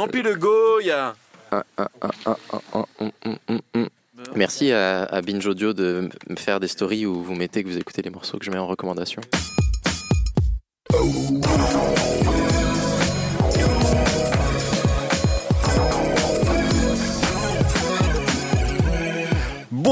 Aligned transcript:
Remplis 0.00 0.22
le 0.22 0.34
Goya. 0.34 1.14
Merci 4.34 4.72
à, 4.72 5.02
à 5.02 5.20
Binge 5.20 5.46
Audio 5.46 5.74
de 5.74 6.08
me 6.30 6.36
faire 6.36 6.58
des 6.58 6.68
stories 6.68 7.04
où 7.04 7.22
vous 7.22 7.34
mettez 7.34 7.62
que 7.62 7.68
vous 7.68 7.76
écoutez 7.76 8.00
les 8.00 8.08
morceaux 8.08 8.38
que 8.38 8.46
je 8.46 8.50
mets 8.50 8.56
en 8.56 8.66
recommandation. 8.66 9.20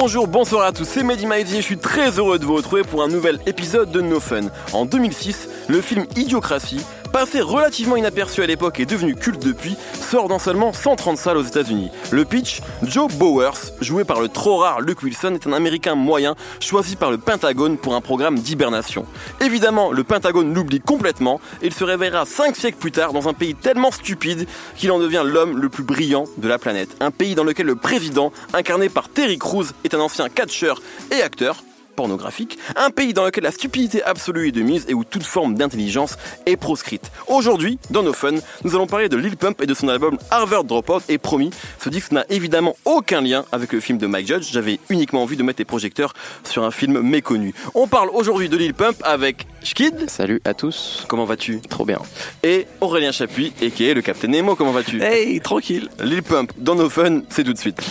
Bonjour, 0.01 0.29
bonsoir 0.29 0.65
à 0.65 0.73
tous, 0.73 0.85
c'est 0.85 1.03
Mehdi 1.03 1.27
Maizy 1.27 1.57
et 1.57 1.61
je 1.61 1.67
suis 1.67 1.77
très 1.77 2.19
heureux 2.19 2.39
de 2.39 2.45
vous 2.45 2.55
retrouver 2.55 2.83
pour 2.83 3.03
un 3.03 3.09
nouvel 3.09 3.39
épisode 3.47 3.91
de 3.91 4.01
No 4.01 4.21
Fun. 4.21 4.43
En 4.73 4.85
2006, 4.85 5.49
le 5.69 5.81
film 5.81 6.07
Idiocratie, 6.17 6.81
passé 7.09 7.41
relativement 7.41 7.97
inaperçu 7.97 8.43
à 8.43 8.47
l'époque 8.47 8.81
et 8.81 8.87
devenu 8.87 9.15
culte 9.15 9.45
depuis, 9.45 9.77
sort 9.95 10.29
dans 10.29 10.39
seulement 10.39 10.73
130 10.73 11.19
salles 11.19 11.37
aux 11.37 11.43
États-Unis. 11.43 11.91
Le 12.11 12.25
pitch, 12.25 12.61
Joe 12.83 13.13
Bowers, 13.15 13.73
joué 13.81 14.05
par 14.05 14.21
le 14.21 14.29
trop 14.29 14.59
rare 14.59 14.81
Luke 14.81 15.03
Wilson, 15.03 15.35
est 15.35 15.47
un 15.47 15.53
Américain 15.53 15.95
moyen 15.95 16.35
choisi 16.61 16.97
par 16.97 17.11
le 17.11 17.19
Pentagone 17.19 17.79
pour 17.79 17.95
un 17.95 18.01
programme 18.01 18.39
d'hibernation. 18.39 19.07
Évidemment, 19.41 19.93
le 19.93 20.05
Pentagone 20.05 20.55
l'oublie 20.55 20.81
complètement 20.81 21.41
et 21.63 21.67
il 21.67 21.75
se 21.75 21.85
réveillera 21.85 22.27
5 22.27 22.57
siècles 22.57 22.79
plus 22.79 22.93
tard 22.93 23.13
dans 23.13 23.29
un 23.29 23.35
pays 23.35 23.55
tellement 23.55 23.91
stupide 23.91 24.47
qu'il 24.77 24.93
en 24.93 24.99
devient 24.99 25.23
l'homme 25.25 25.59
le 25.59 25.69
plus 25.69 25.85
brillant 25.85 26.25
de 26.37 26.49
la 26.49 26.59
planète. 26.59 26.97
Un 27.01 27.11
pays 27.11 27.35
dans 27.35 27.45
lequel 27.45 27.67
le 27.67 27.77
président, 27.77 28.33
incarné 28.53 28.89
par 28.89 29.09
Terry 29.09 29.39
Crews, 29.39 29.67
est 29.85 29.95
un 29.95 30.01
ancien 30.01 30.29
catcheur 30.29 30.81
et 31.11 31.23
acteur 31.23 31.63
pornographique, 31.99 32.59
un 32.77 32.91
pays 32.91 33.13
dans 33.13 33.25
lequel 33.25 33.43
la 33.43 33.51
stupidité 33.51 34.05
absolue 34.05 34.47
est 34.47 34.53
de 34.53 34.63
mise 34.63 34.85
et 34.89 34.95
où 34.95 35.03
toute 35.03 35.25
forme 35.25 35.55
d'intelligence 35.57 36.17
est 36.47 36.57
proscrite. 36.57 37.11
Aujourd'hui, 37.27 37.81
dans 37.91 38.05
nos 38.05 38.13
fun, 38.13 38.35
nous 38.63 38.77
allons 38.77 38.87
parler 38.87 39.09
de 39.09 39.17
Lil 39.17 39.37
Pump 39.37 39.61
et 39.61 39.67
de 39.67 39.75
son 39.75 39.89
album 39.89 40.17
Harvard 40.31 40.63
Dropout 40.63 41.03
et 41.09 41.19
promis, 41.19 41.51
ce 41.83 41.89
disque 41.89 42.13
n'a 42.13 42.25
évidemment 42.31 42.77
aucun 42.85 43.21
lien 43.21 43.45
avec 43.51 43.73
le 43.73 43.81
film 43.81 43.99
de 43.99 44.07
Mike 44.07 44.29
Judge, 44.29 44.47
j'avais 44.53 44.79
uniquement 44.91 45.25
envie 45.25 45.37
de 45.37 45.43
mettre 45.43 45.59
les 45.59 45.65
projecteurs 45.65 46.13
sur 46.45 46.63
un 46.63 46.71
film 46.71 47.01
méconnu. 47.01 47.53
On 47.75 47.89
parle 47.89 48.11
aujourd'hui 48.11 48.49
de 48.49 48.57
Lil 48.57 48.75
Pump 48.75 48.97
avec 49.03 49.49
Schkid, 49.65 50.09
Salut 50.09 50.41
à 50.45 50.55
tous. 50.55 51.05
comment 51.09 51.25
vas-tu? 51.25 51.61
Trop 51.69 51.85
bien. 51.85 51.99
Et 52.45 52.69
Aurélien 52.81 53.11
Chapuis, 53.11 53.53
et 53.61 53.73
qui 53.73 53.89
est 53.89 53.95
le 53.95 54.03
Captain 54.03 54.29
Nemo, 54.29 54.55
comment 54.55 54.71
vas-tu? 54.71 55.03
Hey, 55.03 55.41
tranquille. 55.41 55.89
Lil 55.99 56.23
Pump 56.23 56.53
dans 56.59 56.77
nos 56.77 56.89
fun, 56.89 57.23
c'est 57.29 57.43
tout 57.43 57.53
de 57.53 57.59
suite. 57.59 57.83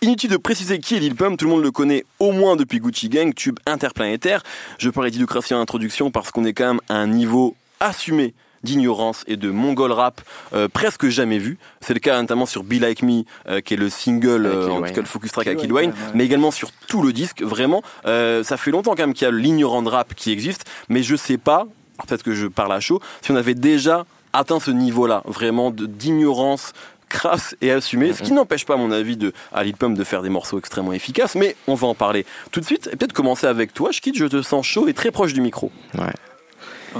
Inutile 0.00 0.30
de 0.30 0.36
préciser 0.36 0.78
qui 0.78 0.94
est 0.94 1.00
Lil 1.00 1.16
Pump, 1.16 1.36
tout 1.36 1.46
le 1.46 1.50
monde 1.50 1.62
le 1.62 1.72
connaît 1.72 2.04
au 2.20 2.30
moins 2.30 2.54
depuis 2.54 2.78
Gucci 2.78 3.08
Gang, 3.08 3.34
tube 3.34 3.58
interplanétaire. 3.66 4.44
Je 4.78 4.90
parlais 4.90 5.10
d'idiocratie 5.10 5.54
en 5.54 5.60
introduction 5.60 6.12
parce 6.12 6.30
qu'on 6.30 6.44
est 6.44 6.52
quand 6.52 6.68
même 6.68 6.80
à 6.88 6.94
un 6.94 7.08
niveau 7.08 7.56
assumé 7.80 8.32
d'ignorance 8.62 9.24
et 9.26 9.36
de 9.36 9.50
mongol 9.50 9.90
rap 9.90 10.20
euh, 10.52 10.68
presque 10.68 11.08
jamais 11.08 11.38
vu. 11.38 11.58
C'est 11.80 11.94
le 11.94 12.00
cas 12.00 12.20
notamment 12.20 12.46
sur 12.46 12.62
Be 12.62 12.74
Like 12.74 13.02
Me, 13.02 13.24
euh, 13.48 13.60
qui 13.60 13.74
est 13.74 13.76
le 13.76 13.88
single, 13.88 14.46
euh, 14.46 14.68
en 14.70 14.82
tout 14.82 14.92
cas 14.92 15.00
le 15.00 15.06
focus 15.06 15.32
track 15.32 15.48
avec 15.48 15.62
Lil 15.62 15.72
Wayne, 15.72 15.92
mais 16.14 16.24
également 16.24 16.52
sur 16.52 16.70
tout 16.86 17.02
le 17.02 17.12
disque. 17.12 17.42
Vraiment, 17.42 17.82
euh, 18.06 18.44
ça 18.44 18.56
fait 18.56 18.70
longtemps 18.70 18.94
quand 18.94 19.02
même 19.02 19.14
qu'il 19.14 19.24
y 19.24 19.28
a 19.28 19.32
l'ignorant 19.32 19.82
de 19.82 19.88
rap 19.88 20.14
qui 20.14 20.30
existe, 20.30 20.64
mais 20.88 21.02
je 21.02 21.16
sais 21.16 21.38
pas, 21.38 21.66
peut-être 22.06 22.22
que 22.22 22.34
je 22.34 22.46
parle 22.46 22.72
à 22.72 22.78
chaud, 22.78 23.00
si 23.20 23.32
on 23.32 23.36
avait 23.36 23.54
déjà 23.54 24.06
atteint 24.32 24.60
ce 24.60 24.70
niveau-là, 24.70 25.22
vraiment 25.26 25.72
d'ignorance 25.72 26.72
crasse 27.08 27.56
et 27.60 27.70
assumée, 27.72 28.12
ce 28.12 28.22
qui 28.22 28.32
n'empêche 28.32 28.64
pas, 28.66 28.74
à 28.74 28.76
mon 28.76 28.90
avis, 28.90 29.16
de, 29.16 29.32
à 29.52 29.64
Lil 29.64 29.74
Pump 29.76 29.96
de 29.96 30.04
faire 30.04 30.22
des 30.22 30.28
morceaux 30.28 30.58
extrêmement 30.58 30.92
efficaces, 30.92 31.34
mais 31.34 31.56
on 31.66 31.74
va 31.74 31.86
en 31.88 31.94
parler 31.94 32.24
tout 32.52 32.60
de 32.60 32.64
suite, 32.66 32.88
et 32.92 32.96
peut-être 32.96 33.12
commencer 33.12 33.46
avec 33.46 33.72
toi, 33.74 33.90
Schkid, 33.92 34.16
je 34.16 34.26
te 34.26 34.42
sens 34.42 34.66
chaud 34.66 34.88
et 34.88 34.94
très 34.94 35.10
proche 35.10 35.32
du 35.32 35.40
micro, 35.40 35.70
Ouais. 35.96 36.12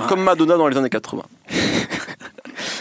comme 0.08 0.22
Madonna 0.22 0.56
dans 0.56 0.68
les 0.68 0.76
années 0.76 0.90
80. 0.90 1.22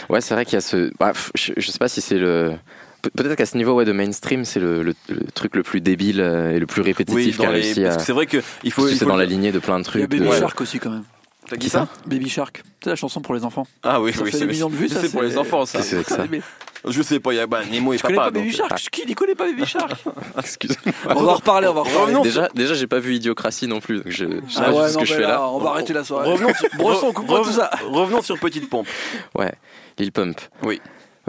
Ouais, 0.08 0.20
c'est 0.22 0.32
vrai 0.34 0.44
qu'il 0.46 0.54
y 0.54 0.56
a 0.56 0.60
ce. 0.62 0.90
bah, 0.98 1.12
je, 1.34 1.52
je 1.56 1.70
sais 1.70 1.78
pas 1.78 1.88
si 1.88 2.00
c'est 2.00 2.18
le. 2.18 2.54
Pe- 3.02 3.10
Peut-être 3.10 3.34
qu'à 3.36 3.44
ce 3.46 3.56
niveau 3.58 3.74
ouais, 3.74 3.84
de 3.84 3.92
mainstream, 3.92 4.44
c'est 4.46 4.58
le, 4.58 4.82
le- 4.82 4.94
le 5.10 5.20
truc 5.34 5.54
le 5.54 5.62
plus 5.62 5.80
débile 5.82 6.20
euh, 6.22 6.50
et 6.52 6.58
le 6.58 6.66
plus 6.66 6.80
répétitif 6.82 7.36
dans 7.36 7.44
qui 7.44 7.46
a 7.46 7.52
les- 7.52 7.60
réussi 7.60 7.82
parce 7.82 7.94
à. 7.96 7.98
que 7.98 8.04
c'est 8.04 8.12
vrai 8.12 8.26
que 8.26 8.38
il 8.64 8.72
faut. 8.72 8.88
il 8.88 8.96
C'est 8.96 9.04
dans 9.04 9.16
le- 9.16 9.22
la 9.22 9.28
lignée 9.28 9.52
de 9.52 9.58
plein 9.58 9.78
de 9.78 9.84
Il 9.94 10.00
y 10.00 10.02
a 10.02 10.06
trucs. 10.06 10.10
Baby 10.10 10.24
de- 10.24 10.28
Ouais. 10.30 10.38
Shark 10.38 10.58
aussi 10.62 10.78
quand 10.78 10.90
même. 10.90 11.04
T'as 11.50 11.56
dit 11.56 11.68
ça 11.68 11.88
Baby 12.06 12.28
Shark, 12.28 12.62
c'est 12.82 12.90
la 12.90 12.96
chanson 12.96 13.20
pour 13.20 13.34
les 13.34 13.44
enfants. 13.44 13.66
Ah 13.82 14.00
oui, 14.00 14.12
Ça 14.14 14.22
oui, 14.22 14.30
fait 14.30 14.38
c'est 14.38 14.46
des 14.46 14.52
millions 14.52 14.68
de 14.70 14.76
vues, 14.76 14.88
ça, 14.88 15.00
c'est 15.02 15.10
pour 15.10 15.22
les 15.22 15.36
enfants, 15.38 15.64
ça. 15.66 15.82
C'est 15.82 16.02
ça? 16.08 16.24
Mais 16.30 16.40
Je 16.86 17.02
sais 17.02 17.18
pas, 17.20 17.32
il 17.32 17.36
y 17.36 17.40
a 17.40 17.46
bah, 17.46 17.60
Nemo 17.70 17.92
et 17.92 17.96
Tu 17.96 18.02
connais 18.02 18.16
papa. 18.16 18.30
pas 18.30 18.38
Baby 18.38 18.50
donc- 18.52 18.60
euh, 18.60 18.68
Shark 18.68 18.88
Qui 18.90 19.02
il 19.08 19.14
connaît 19.14 19.34
pas 19.34 19.46
Baby 19.46 19.66
Shark 19.66 19.92
Excuse-moi. 20.38 20.94
On 21.16 21.22
va 21.22 21.32
en 21.32 21.34
reparler, 21.34 21.68
on 21.68 21.74
va 21.74 21.80
en 21.80 21.82
reparler. 21.84 22.00
Revenons 22.04 22.22
Déjà, 22.22 22.48
déjà 22.54 22.74
j'ai 22.74 22.86
pas 22.86 22.98
vu 23.00 23.14
Idiocratie 23.16 23.66
non 23.66 23.80
plus, 23.80 23.96
donc 23.98 24.08
je, 24.08 24.24
je 24.46 24.52
sais 24.54 24.60
Ah 24.64 24.72
ouais, 24.72 24.88
ce 24.88 24.98
que 24.98 25.04
je 25.04 25.14
fais 25.14 25.20
là. 25.22 25.42
On 25.48 25.58
va 25.58 25.70
arrêter 25.70 25.92
la 25.92 26.04
soirée. 26.04 26.30
Revenons 26.30 26.54
sur, 26.54 26.68
tout 26.70 27.52
ça. 27.52 27.70
revenons 27.86 28.22
sur 28.22 28.38
Petite 28.38 28.68
Pompe. 28.70 28.86
Ouais, 29.34 29.52
Lil 29.98 30.12
Pump. 30.12 30.40
Oui. 30.62 30.80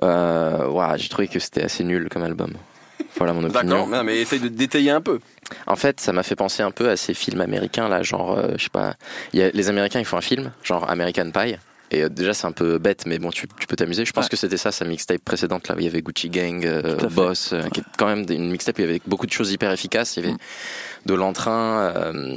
Euh, 0.03 0.95
j'ai 0.97 1.09
trouvé 1.09 1.27
que 1.27 1.39
c'était 1.39 1.63
assez 1.63 1.83
nul 1.83 2.07
comme 2.09 2.23
album. 2.23 2.53
Voilà 3.17 3.33
mon 3.33 3.41
D'accord, 3.41 3.59
opinion. 3.61 3.87
mais, 3.87 4.03
mais 4.03 4.21
essaye 4.21 4.39
de 4.39 4.47
détailler 4.47 4.91
un 4.91 5.01
peu. 5.01 5.19
En 5.67 5.75
fait, 5.75 5.99
ça 5.99 6.13
m'a 6.13 6.23
fait 6.23 6.35
penser 6.35 6.63
un 6.63 6.71
peu 6.71 6.89
à 6.89 6.95
ces 6.97 7.13
films 7.13 7.41
américains 7.41 7.89
là, 7.89 8.03
genre, 8.03 8.37
euh, 8.37 8.49
je 8.57 8.63
sais 8.65 8.69
pas, 8.69 8.93
il 9.33 9.39
y 9.39 9.43
a, 9.43 9.49
les 9.49 9.67
Américains 9.69 9.99
ils 9.99 10.05
font 10.05 10.17
un 10.17 10.21
film, 10.21 10.51
genre 10.63 10.89
American 10.89 11.31
Pie. 11.31 11.55
Et 11.91 12.03
euh, 12.03 12.09
déjà 12.09 12.33
c'est 12.33 12.45
un 12.47 12.51
peu 12.51 12.77
bête, 12.77 13.05
mais 13.05 13.17
bon 13.19 13.29
tu, 13.31 13.47
tu 13.59 13.67
peux 13.67 13.75
t'amuser. 13.75 14.05
Je 14.05 14.11
pense 14.11 14.25
Ouais. 14.25 14.29
que 14.29 14.37
c'était 14.37 14.57
ça 14.57 14.71
sa 14.71 14.85
mixtape 14.85 15.21
précédente 15.23 15.67
là 15.67 15.75
où 15.75 15.79
il 15.79 15.85
y 15.85 15.87
avait 15.87 16.01
Gucci 16.01 16.29
Gang, 16.29 16.65
euh. 16.65 16.95
Boss, 17.09 17.53
euh, 17.53 17.63
qui 17.69 17.79
est 17.79 17.83
quand 17.97 18.05
même 18.05 18.25
une 18.29 18.51
mixtape 18.51 18.77
où 18.77 18.81
il 18.81 18.85
y 18.85 18.89
avait 18.89 19.01
beaucoup 19.07 19.25
de 19.25 19.31
choses 19.31 19.51
hyper 19.51 19.71
efficaces. 19.71 20.15
Il 20.17 20.25
y 20.25 20.27
avait 20.27 20.37
de 21.05 21.13
l'entrain 21.13 21.91
euh, 21.95 22.35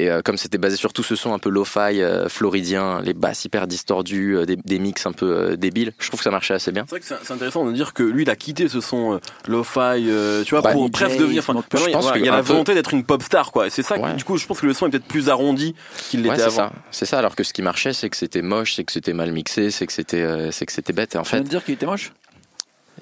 et 0.00 0.10
euh, 0.10 0.22
comme 0.22 0.36
c'était 0.36 0.58
basé 0.58 0.76
sur 0.76 0.92
tout 0.92 1.02
ce 1.02 1.14
son 1.16 1.32
un 1.34 1.38
peu 1.38 1.50
lo-fi 1.50 2.00
euh, 2.00 2.28
floridien, 2.28 3.00
les 3.02 3.12
basses 3.14 3.44
hyper 3.44 3.66
distordus, 3.66 4.36
euh, 4.36 4.46
des, 4.46 4.56
des 4.56 4.78
mix 4.78 5.06
un 5.06 5.12
peu 5.12 5.26
euh, 5.30 5.56
débiles. 5.56 5.92
Je 5.98 6.08
trouve 6.08 6.18
que 6.20 6.24
ça 6.24 6.30
marchait 6.30 6.54
assez 6.54 6.72
bien. 6.72 6.84
C'est 6.88 6.98
vrai 6.98 7.00
que 7.00 7.06
c'est 7.24 7.32
intéressant 7.32 7.64
de 7.66 7.72
dire 7.72 7.92
que 7.92 8.02
lui, 8.02 8.22
il 8.22 8.30
a 8.30 8.36
quitté 8.36 8.68
ce 8.68 8.80
son 8.80 9.14
euh, 9.14 9.18
lo-fi, 9.48 9.78
euh, 10.08 10.42
tu 10.44 10.54
vois, 10.54 10.62
Bah, 10.62 10.72
pour 10.72 10.90
presque 10.90 11.18
devenir. 11.18 11.40
Enfin, 11.46 11.52
je 11.74 11.90
pense 11.90 12.02
voilà, 12.04 12.18
il 12.18 12.24
y 12.24 12.28
a 12.28 12.32
la 12.32 12.38
peu- 12.38 12.48
volonté 12.48 12.74
d'être 12.74 12.92
une 12.94 13.04
pop 13.04 13.22
star, 13.22 13.52
quoi. 13.52 13.66
Et 13.66 13.70
c'est 13.70 13.82
ça. 13.82 13.98
que. 13.98 14.16
Du 14.16 14.24
coup, 14.24 14.36
je 14.36 14.46
pense 14.46 14.60
que 14.60 14.66
le 14.66 14.72
son 14.74 14.86
est 14.86 14.90
peut-être 14.90 15.04
plus 15.06 15.28
arrondi 15.28 15.74
qu'il 16.08 16.20
l'était 16.22 16.30
Ouais, 16.30 16.36
c'est 16.38 16.44
avant. 16.44 16.56
ça. 16.56 16.72
C'est 16.90 17.06
ça. 17.06 17.18
Alors 17.18 17.36
que 17.36 17.44
ce 17.44 17.52
qui 17.52 17.62
marchait, 17.62 17.92
c'est 17.92 18.08
que 18.10 18.16
c'était 18.16 18.42
moche, 18.42 18.74
c'est 18.74 18.84
que 18.84 18.92
c'était 18.92 19.12
mal 19.12 19.32
mixé, 19.32 19.70
c'est 19.70 19.86
que 19.86 19.92
c'était, 19.92 20.22
euh, 20.22 20.50
c'est 20.50 20.66
que 20.66 20.72
c'était 20.72 20.92
bête. 20.92 21.14
Et 21.14 21.18
en 21.18 21.22
Tu 21.22 21.30
fait, 21.30 21.40
de 21.40 21.48
dire 21.48 21.64
qu'il 21.64 21.74
était 21.74 21.86
moche? 21.86 22.12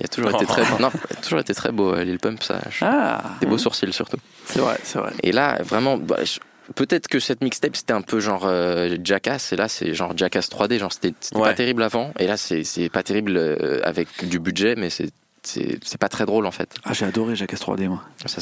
Il 0.01 0.05
a 0.05 0.09
toujours 0.09 0.31
été 0.31 0.47
très, 0.47 0.63
non, 0.81 0.91
il 1.11 1.17
a 1.17 1.21
toujours 1.21 1.41
été 1.41 1.55
très 1.55 1.73
beau, 1.73 1.95
Lil 1.97 2.19
Pump, 2.21 2.41
ça. 2.43 2.61
je- 2.71 2.85
Ah, 2.85 3.21
Des 3.41 3.47
beaux 3.47 3.59
sourcils 3.59 3.93
surtout. 3.93 4.19
c'est 4.47 4.61
vrai, 4.61 4.79
c'est 4.85 4.99
vrai. 4.99 5.13
Et 5.25 5.33
là, 5.33 5.59
vraiment, 5.63 5.97
bah, 5.97 6.19
je- 6.25 6.39
peut-être 6.75 7.09
que 7.09 7.21
cette 7.21 7.43
mixtape 7.43 7.77
c'était 7.77 7.93
un 7.93 8.03
peu 8.03 8.21
genre 8.21 8.43
euh, 8.47 8.97
Jackass, 9.03 9.53
et 9.53 9.57
là 9.57 9.69
c'est 9.69 9.95
genre 9.95 10.13
Jackass 10.17 10.49
3D, 10.51 10.79
genre 10.79 10.93
c'était 10.93 11.15
Ouais. 11.35 11.43
pas 11.43 11.55
terrible 11.55 11.83
avant, 11.83 12.13
et 12.19 12.27
là 12.27 12.37
c'est 12.37 12.65
c'est 12.65 12.89
pas 12.89 13.03
terrible 13.03 13.37
euh, 13.37 13.81
avec 13.85 14.09
du 14.29 14.39
budget, 14.39 14.75
mais 14.77 14.91
c'est 14.91 15.11
c'est 15.45 15.97
pas 15.99 16.09
très 16.11 16.27
drôle 16.27 16.45
en 16.45 16.51
fait. 16.51 16.69
Ah, 16.85 16.93
j'ai 16.93 17.07
adoré 17.07 17.35
Jackass 17.35 17.61
3D, 17.63 17.89
moi. 17.89 18.03
Ça, 18.27 18.41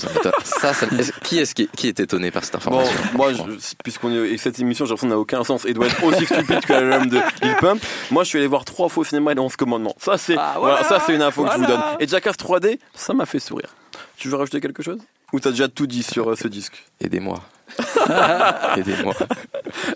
ça, 0.74 0.86
qui 1.22 1.38
est-ce 1.38 1.54
qui, 1.54 1.68
qui 1.76 1.86
est 1.86 2.00
étonné 2.00 2.32
par 2.32 2.42
cette 2.42 2.54
Bon, 2.54 2.80
information 2.80 2.98
moi, 3.14 3.32
je- 3.32 3.74
puisqu'on 3.84 4.10
est 4.10 4.30
et 4.30 4.38
cette 4.38 4.58
émission, 4.58 4.86
j'ai 4.86 4.90
l'impression 4.90 5.08
n'a 5.10 5.18
aucun 5.18 5.44
sens 5.44 5.66
et 5.66 5.74
doit 5.74 5.86
être 5.86 6.02
aussi 6.02 6.24
stupide 6.26 6.64
que 6.66 6.72
l'album 6.72 7.08
de 7.08 7.18
Lil 7.42 7.54
Pump. 7.60 7.80
Moi, 8.10 8.24
je 8.24 8.30
suis 8.30 8.38
allé 8.38 8.48
voir 8.48 8.64
trois 8.64 8.88
fois 8.88 9.02
au 9.02 9.04
cinéma 9.04 9.34
les 9.34 9.40
11 9.40 9.54
commandements. 9.54 9.94
Ça, 10.00 10.18
c'est 10.18 10.36
Ah, 10.36 10.56
voilà, 10.58 10.76
voilà, 10.82 10.88
ça, 10.88 11.04
c'est 11.06 11.14
une 11.14 11.22
info 11.22 11.44
que 11.44 11.52
je 11.52 11.58
vous 11.58 11.66
donne. 11.66 11.80
Et 12.00 12.08
Jackass 12.08 12.34
3D, 12.36 12.80
ça 12.94 13.12
m'a 13.14 13.26
fait 13.26 13.38
sourire. 13.40 13.68
Tu 14.16 14.28
veux 14.28 14.36
rajouter 14.36 14.60
quelque 14.60 14.82
chose? 14.82 14.98
Ou 15.32 15.38
t'as 15.38 15.50
déjà 15.50 15.68
tout 15.68 15.86
dit 15.86 16.02
sur 16.02 16.30
euh, 16.30 16.34
ce 16.34 16.48
disque? 16.48 16.82
Aidez-moi. 17.00 17.40
Aidez-moi. 18.76 19.14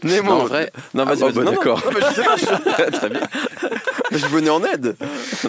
Nemo. 0.02 0.30
Non, 0.30 0.40
en 0.40 0.44
vrai. 0.44 0.72
Non, 0.94 1.04
vas-y, 1.04 1.22
Ah, 1.22 1.26
bah, 1.26 1.32
Non, 1.34 1.42
non, 1.44 1.50
d'accord. 1.52 1.82
non, 1.84 1.92
mais 1.94 2.00
je 2.08 2.14
sais 2.14 2.22
pas, 2.24 2.36
je- 2.36 2.90
Très 2.98 3.08
bien. 3.10 3.20
je 4.10 4.26
venais 4.26 4.50
en 4.50 4.62
aide. 4.64 4.96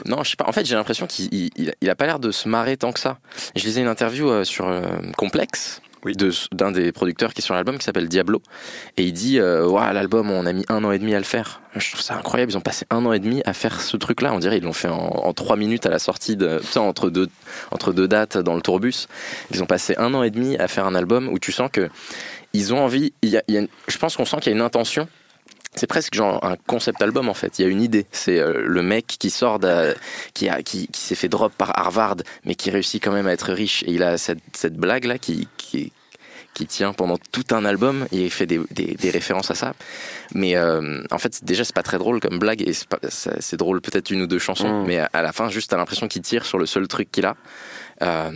Non, 0.06 0.24
je 0.24 0.32
sais 0.32 0.36
pas. 0.36 0.46
En 0.48 0.52
fait, 0.52 0.66
j'ai 0.66 0.76
l'impression 0.76 1.08
qu'il 1.08 1.50
il, 1.56 1.90
a 1.90 1.96
pas 1.96 2.06
l'air 2.06 2.20
de 2.20 2.32
se 2.32 2.48
marrer 2.48 2.78
tant 2.78 2.92
que 2.92 3.00
ça. 3.00 3.18
Je 3.56 3.64
lisais 3.64 3.82
une 3.82 3.88
interview 3.88 4.30
euh, 4.30 4.44
sur 4.44 4.68
euh, 4.68 4.82
Complex 5.18 5.82
Oui. 6.04 6.16
d'un 6.52 6.72
des 6.72 6.92
producteurs 6.92 7.34
qui 7.34 7.42
est 7.42 7.44
sur 7.44 7.54
l'album 7.54 7.78
qui 7.78 7.86
s'appelle 7.86 8.08
Diablo 8.08 8.42
et 8.98 9.04
il 9.04 9.14
dit 9.14 9.40
euh, 9.40 9.70
l'album 9.94 10.32
on 10.32 10.46
a 10.46 10.54
mis 10.54 10.66
un 10.68 10.84
an 10.84 10.92
et 10.92 11.00
demi 11.00 11.14
à 11.14 11.20
le 11.20 11.24
faire. 11.24 11.62
Je 11.76 11.90
trouve 11.92 12.02
ça 12.02 12.16
incroyable. 12.16 12.52
Ils 12.52 12.58
ont 12.58 12.62
passé 12.62 12.86
un 12.90 13.06
an 13.06 13.14
et 13.14 13.20
demi 13.20 13.42
à 13.46 13.54
faire 13.54 13.80
ce 13.82 13.98
truc-là. 13.98 14.34
On 14.34 14.40
dirait 14.40 14.58
ils 14.58 14.64
l'ont 14.64 14.74
fait 14.74 14.88
en, 14.88 14.98
en 14.98 15.34
trois 15.34 15.56
minutes 15.58 15.86
à 15.86 15.90
la 15.90 16.00
sortie 16.00 16.36
de 16.36 16.60
tu 16.60 16.68
sais, 16.68 16.80
entre 16.80 17.10
deux 17.10 17.28
entre 17.72 17.94
deux 17.94 18.08
dates 18.08 18.38
dans 18.38 18.56
le 18.56 18.62
tourbus. 18.62 19.08
Ils 19.52 19.62
ont 19.62 19.68
passé 19.68 19.96
un 19.98 20.14
an 20.14 20.24
et 20.24 20.32
demi 20.32 20.58
à 20.58 20.68
faire 20.68 20.86
un 20.86 20.96
album 20.96 21.28
où 21.28 21.38
tu 21.40 21.52
sens 21.52 21.70
que 21.72 21.90
ils 22.54 22.74
ont 22.74 22.80
envie. 22.80 23.14
Y 23.24 23.38
a, 23.38 23.44
il 23.48 23.56
y 23.56 23.58
a 23.58 23.62
je 23.88 23.98
pense 23.98 24.18
qu'on 24.18 24.26
sent 24.26 24.38
qu'il 24.42 24.52
y 24.52 24.54
a 24.54 24.58
une 24.58 24.64
intention. 24.64 25.08
C'est 25.76 25.88
presque 25.88 26.14
genre 26.14 26.44
un 26.44 26.58
concept 26.68 27.02
album 27.02 27.30
en 27.30 27.34
fait. 27.34 27.58
Il 27.58 27.62
y 27.64 27.66
a 27.66 27.70
une 27.70 27.82
idée. 27.82 28.06
C'est 28.12 28.40
euh, 28.40 28.64
le 28.66 28.82
mec 28.84 29.08
qui 29.08 29.30
sort, 29.30 29.58
de- 29.60 29.96
qui, 30.34 30.50
a, 30.50 30.62
qui, 30.64 30.88
qui 30.88 31.00
s'est 31.02 31.16
fait 31.16 31.30
drop 31.30 31.54
par 31.54 31.78
Harvard, 31.80 32.18
mais 32.44 32.56
qui 32.56 32.70
réussit 32.72 33.02
quand 33.02 33.14
même 33.14 33.28
à 33.28 33.32
être 33.32 33.54
riche. 33.54 33.84
Et 33.84 33.92
il 33.92 34.04
a 34.04 34.18
cette, 34.18 34.40
cette 34.54 34.76
blague 34.76 35.06
là 35.06 35.18
qui, 35.18 35.48
qui, 35.58 35.94
qui 36.54 36.66
tient 36.68 36.92
pendant 36.92 37.18
tout 37.32 37.46
un 37.52 37.64
album. 37.64 38.06
Et 38.12 38.26
il 38.26 38.32
fait 38.32 38.46
des, 38.48 38.60
des, 38.72 38.96
des 38.96 39.10
références 39.12 39.50
à 39.50 39.56
ça. 39.56 39.74
Mais 40.36 40.58
euh, 40.58 41.04
en 41.10 41.18
fait, 41.18 41.44
déjà 41.46 41.64
c'est 41.64 41.76
pas 41.76 41.84
très 41.84 41.98
drôle 41.98 42.20
comme 42.20 42.38
blague 42.38 42.62
et 42.68 42.74
c'est 42.74 43.58
drôle 43.58 43.80
peut-être 43.80 44.12
une 44.12 44.22
ou 44.24 44.28
deux 44.28 44.40
chansons. 44.40 44.84
Mm. 44.84 44.88
Mais 44.88 45.00
à, 45.00 45.10
à 45.14 45.22
la 45.22 45.32
fin, 45.32 45.50
juste 45.50 45.70
t'as 45.70 45.78
l'impression 45.78 46.10
qu'il 46.10 46.22
tire 46.22 46.46
sur 46.46 46.58
le 46.60 46.66
seul 46.66 46.88
truc 46.90 47.10
qu'il 47.12 47.26
a. 47.26 47.38
Euh, 48.04 48.32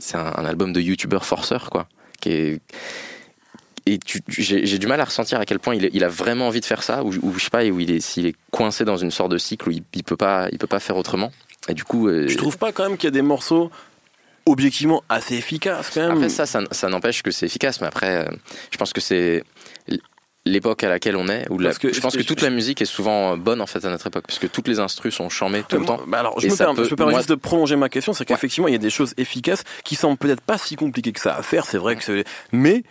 c'est 0.00 0.16
un, 0.16 0.32
un 0.34 0.44
album 0.46 0.72
de 0.72 0.80
youtubeur 0.80 1.26
forceur 1.26 1.68
quoi. 1.68 1.88
Qui 2.20 2.30
est, 2.30 2.60
et 3.94 3.98
j'ai 4.28 4.78
du 4.78 4.86
mal 4.86 5.00
à 5.00 5.04
ressentir 5.04 5.40
à 5.40 5.44
quel 5.44 5.58
point 5.58 5.74
il, 5.74 6.04
a 6.04 6.08
vraiment 6.08 6.48
envie 6.48 6.60
de 6.60 6.64
faire 6.64 6.82
ça, 6.82 7.02
ou, 7.04 7.12
ou 7.22 7.34
je 7.38 7.44
sais 7.44 7.50
pas, 7.50 7.64
où 7.64 7.80
il 7.80 7.90
est, 7.90 8.00
s'il 8.00 8.26
est 8.26 8.34
coincé 8.50 8.84
dans 8.84 8.96
une 8.96 9.10
sorte 9.10 9.30
de 9.32 9.38
cycle 9.38 9.68
où 9.68 9.72
il, 9.72 9.82
il 9.94 10.04
peut 10.04 10.16
pas, 10.16 10.48
il 10.52 10.58
peut 10.58 10.66
pas 10.66 10.80
faire 10.80 10.96
autrement. 10.96 11.30
Et 11.68 11.74
du 11.74 11.84
coup, 11.84 12.08
euh, 12.08 12.26
Je 12.28 12.36
trouve 12.36 12.56
pas 12.58 12.72
quand 12.72 12.84
même 12.88 12.96
qu'il 12.96 13.06
y 13.06 13.08
a 13.08 13.12
des 13.12 13.22
morceaux 13.22 13.70
objectivement 14.46 15.02
assez 15.08 15.34
efficaces 15.36 15.90
quand 15.92 16.00
même. 16.00 16.12
Après 16.12 16.28
ça, 16.28 16.46
ça, 16.46 16.60
ça 16.70 16.88
n'empêche 16.88 17.22
que 17.22 17.30
c'est 17.30 17.46
efficace, 17.46 17.80
mais 17.80 17.86
après, 17.86 18.26
euh, 18.26 18.30
je 18.70 18.76
pense 18.78 18.92
que 18.92 19.00
c'est 19.00 19.44
l'époque 20.46 20.82
à 20.82 20.88
laquelle 20.88 21.16
on 21.16 21.28
est. 21.28 21.46
Où 21.50 21.58
la- 21.58 21.74
que- 21.74 21.92
je 21.92 22.00
pense 22.00 22.16
que 22.16 22.22
toute 22.22 22.40
la 22.40 22.48
musique 22.48 22.80
est 22.80 22.86
souvent 22.86 23.36
bonne 23.36 23.60
en 23.60 23.66
fait 23.66 23.84
à 23.84 23.90
notre 23.90 24.06
époque, 24.06 24.24
parce 24.26 24.38
que 24.38 24.46
toutes 24.46 24.66
les 24.66 24.78
instrus 24.78 25.14
sont 25.14 25.28
chamées 25.28 25.62
tout 25.68 25.78
le 25.78 25.84
temps. 25.84 26.00
Bah 26.06 26.20
alors, 26.20 26.40
je 26.40 26.46
Et 26.46 26.50
me 26.50 26.56
permets, 26.56 26.74
peut- 26.76 26.84
je 26.84 26.90
me 26.92 26.96
permets 26.96 27.12
moi- 27.12 27.20
juste 27.20 27.28
de 27.28 27.34
prolonger 27.34 27.76
ma 27.76 27.90
question, 27.90 28.14
c'est 28.14 28.24
qu'effectivement, 28.24 28.66
il 28.68 28.72
y 28.72 28.76
a 28.76 28.78
des 28.78 28.88
choses 28.88 29.12
efficaces 29.18 29.64
qui 29.84 29.94
semblent 29.94 30.16
peut-être 30.16 30.40
pas 30.40 30.56
si 30.56 30.76
compliquées 30.76 31.12
que 31.12 31.20
ça 31.20 31.34
à 31.36 31.42
faire, 31.42 31.66
c'est 31.66 31.76
vrai 31.76 31.96
que 31.96 32.02
c'est, 32.04 32.24
mais 32.52 32.82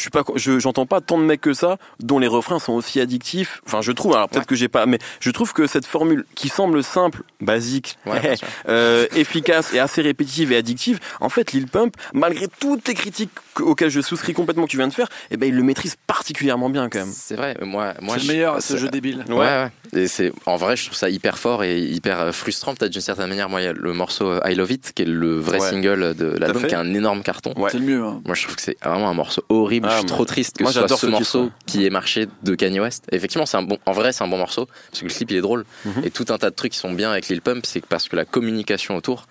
je 0.00 0.04
suis 0.04 0.10
pas, 0.10 0.22
je, 0.36 0.58
j'entends 0.58 0.86
pas 0.86 1.00
tant 1.02 1.18
de 1.18 1.24
mecs 1.24 1.40
que 1.42 1.52
ça 1.52 1.76
dont 2.00 2.18
les 2.18 2.26
refrains 2.26 2.58
sont 2.58 2.72
aussi 2.72 3.00
addictifs. 3.00 3.60
Enfin, 3.66 3.82
je 3.82 3.92
trouve, 3.92 4.14
alors 4.14 4.28
peut-être 4.28 4.42
Ouais. 4.42 4.46
que 4.46 4.54
j'ai 4.54 4.68
pas, 4.68 4.86
mais 4.86 4.98
je 5.20 5.30
trouve 5.30 5.52
que 5.52 5.66
cette 5.66 5.84
formule 5.84 6.24
qui 6.34 6.48
semble 6.48 6.82
simple, 6.82 7.22
basique, 7.40 7.98
Ouais, 8.06 8.34
euh, 8.68 9.06
efficace 9.14 9.74
et 9.74 9.78
assez 9.78 10.00
répétitive 10.00 10.52
et 10.52 10.56
addictive, 10.56 10.98
en 11.20 11.28
fait, 11.28 11.52
Lil 11.52 11.66
Pump, 11.66 11.94
malgré 12.14 12.46
toutes 12.60 12.88
les 12.88 12.94
critiques 12.94 13.30
que- 13.54 13.62
auxquelles 13.62 13.90
je 13.90 14.00
souscris 14.00 14.32
complètement 14.32 14.64
que 14.64 14.70
tu 14.70 14.76
viens 14.78 14.88
de 14.88 14.92
faire, 14.94 15.08
eh 15.30 15.36
ben, 15.36 15.46
il 15.48 15.54
le 15.54 15.62
maîtrise 15.62 15.96
particulièrement 16.06 16.70
bien 16.70 16.88
quand 16.88 17.00
même. 17.00 17.12
C'est 17.12 17.36
vrai, 17.36 17.56
moi, 17.62 17.94
moi 18.00 18.16
C'est 18.18 18.26
le 18.26 18.32
meilleur, 18.32 18.62
ce 18.62 18.76
jeu 18.78 18.88
débile. 18.88 19.24
Ouais, 19.28 19.36
ouais. 19.36 19.68
Et 19.92 20.06
c'est 20.06 20.32
en 20.46 20.56
vrai, 20.56 20.76
je 20.76 20.86
trouve 20.86 20.96
ça 20.96 21.10
hyper 21.10 21.36
fort 21.38 21.64
et 21.64 21.80
hyper 21.80 22.20
euh, 22.20 22.32
frustrant 22.32 22.74
peut-être 22.74 22.92
d'une 22.92 23.00
certaine 23.02 23.28
manière. 23.28 23.48
Moi, 23.48 23.60
il 23.60 23.64
y 23.64 23.68
a 23.68 23.72
le 23.72 23.92
morceau 23.92 24.26
euh, 24.28 24.40
I 24.46 24.54
Love 24.54 24.70
It 24.72 24.92
qui 24.94 25.02
est 25.02 25.06
le 25.06 25.38
vrai 25.38 25.60
Ouais. 25.60 25.68
single 25.68 26.14
de 26.14 26.26
l'album, 26.38 26.64
qui 26.66 26.74
est 26.74 26.78
un 26.78 26.94
énorme 26.94 27.22
carton. 27.22 27.52
Ouais. 27.56 27.70
C'est 27.72 27.78
le 27.78 27.84
mieux. 27.84 28.02
hein. 28.04 28.22
Moi, 28.24 28.34
je 28.34 28.44
trouve 28.44 28.54
que 28.56 28.62
c'est 28.62 28.78
vraiment 28.82 29.10
un 29.10 29.14
morceau 29.14 29.42
horrible. 29.48 29.88
Ah, 29.90 29.94
je 29.94 29.98
suis 30.00 30.06
moi- 30.08 30.16
trop 30.16 30.24
triste 30.24 30.56
que 30.56 30.62
moi, 30.62 30.72
ce 30.72 30.78
soit 30.80 30.88
ce 30.88 30.96
ce 30.96 31.06
morceau 31.06 31.50
qui 31.66 31.84
ait 31.84 31.90
marché 31.90 32.28
de 32.42 32.54
Kanye 32.54 32.80
West. 32.80 33.04
Et 33.12 33.16
effectivement, 33.16 33.46
c'est 33.46 33.56
un 33.56 33.62
bon. 33.62 33.78
En 33.86 33.92
vrai, 33.92 34.12
c'est 34.12 34.24
un 34.24 34.28
bon 34.28 34.38
morceau 34.38 34.66
parce 34.90 35.00
que 35.00 35.06
le 35.06 35.12
clip 35.12 35.30
il 35.30 35.36
est 35.36 35.40
drôle 35.40 35.64
Mhm. 35.84 36.04
et 36.04 36.10
tout 36.10 36.26
un 36.30 36.38
tas 36.38 36.50
de 36.50 36.54
trucs 36.54 36.72
qui 36.72 36.78
sont 36.78 36.92
bien 36.92 37.10
avec 37.10 37.28
Lil 37.28 37.42
Pump. 37.42 37.64
C'est 37.66 37.84
parce 37.84 38.08
que 38.08 38.16
la 38.16 38.24
communication 38.24 38.96
autour, 38.96 39.26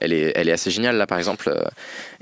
elle 0.00 0.12
est, 0.12 0.32
elle 0.34 0.48
est 0.48 0.52
assez 0.52 0.70
géniale. 0.70 0.96
Là, 0.96 1.06
par 1.06 1.18
exemple, 1.18 1.48
euh, 1.48 1.62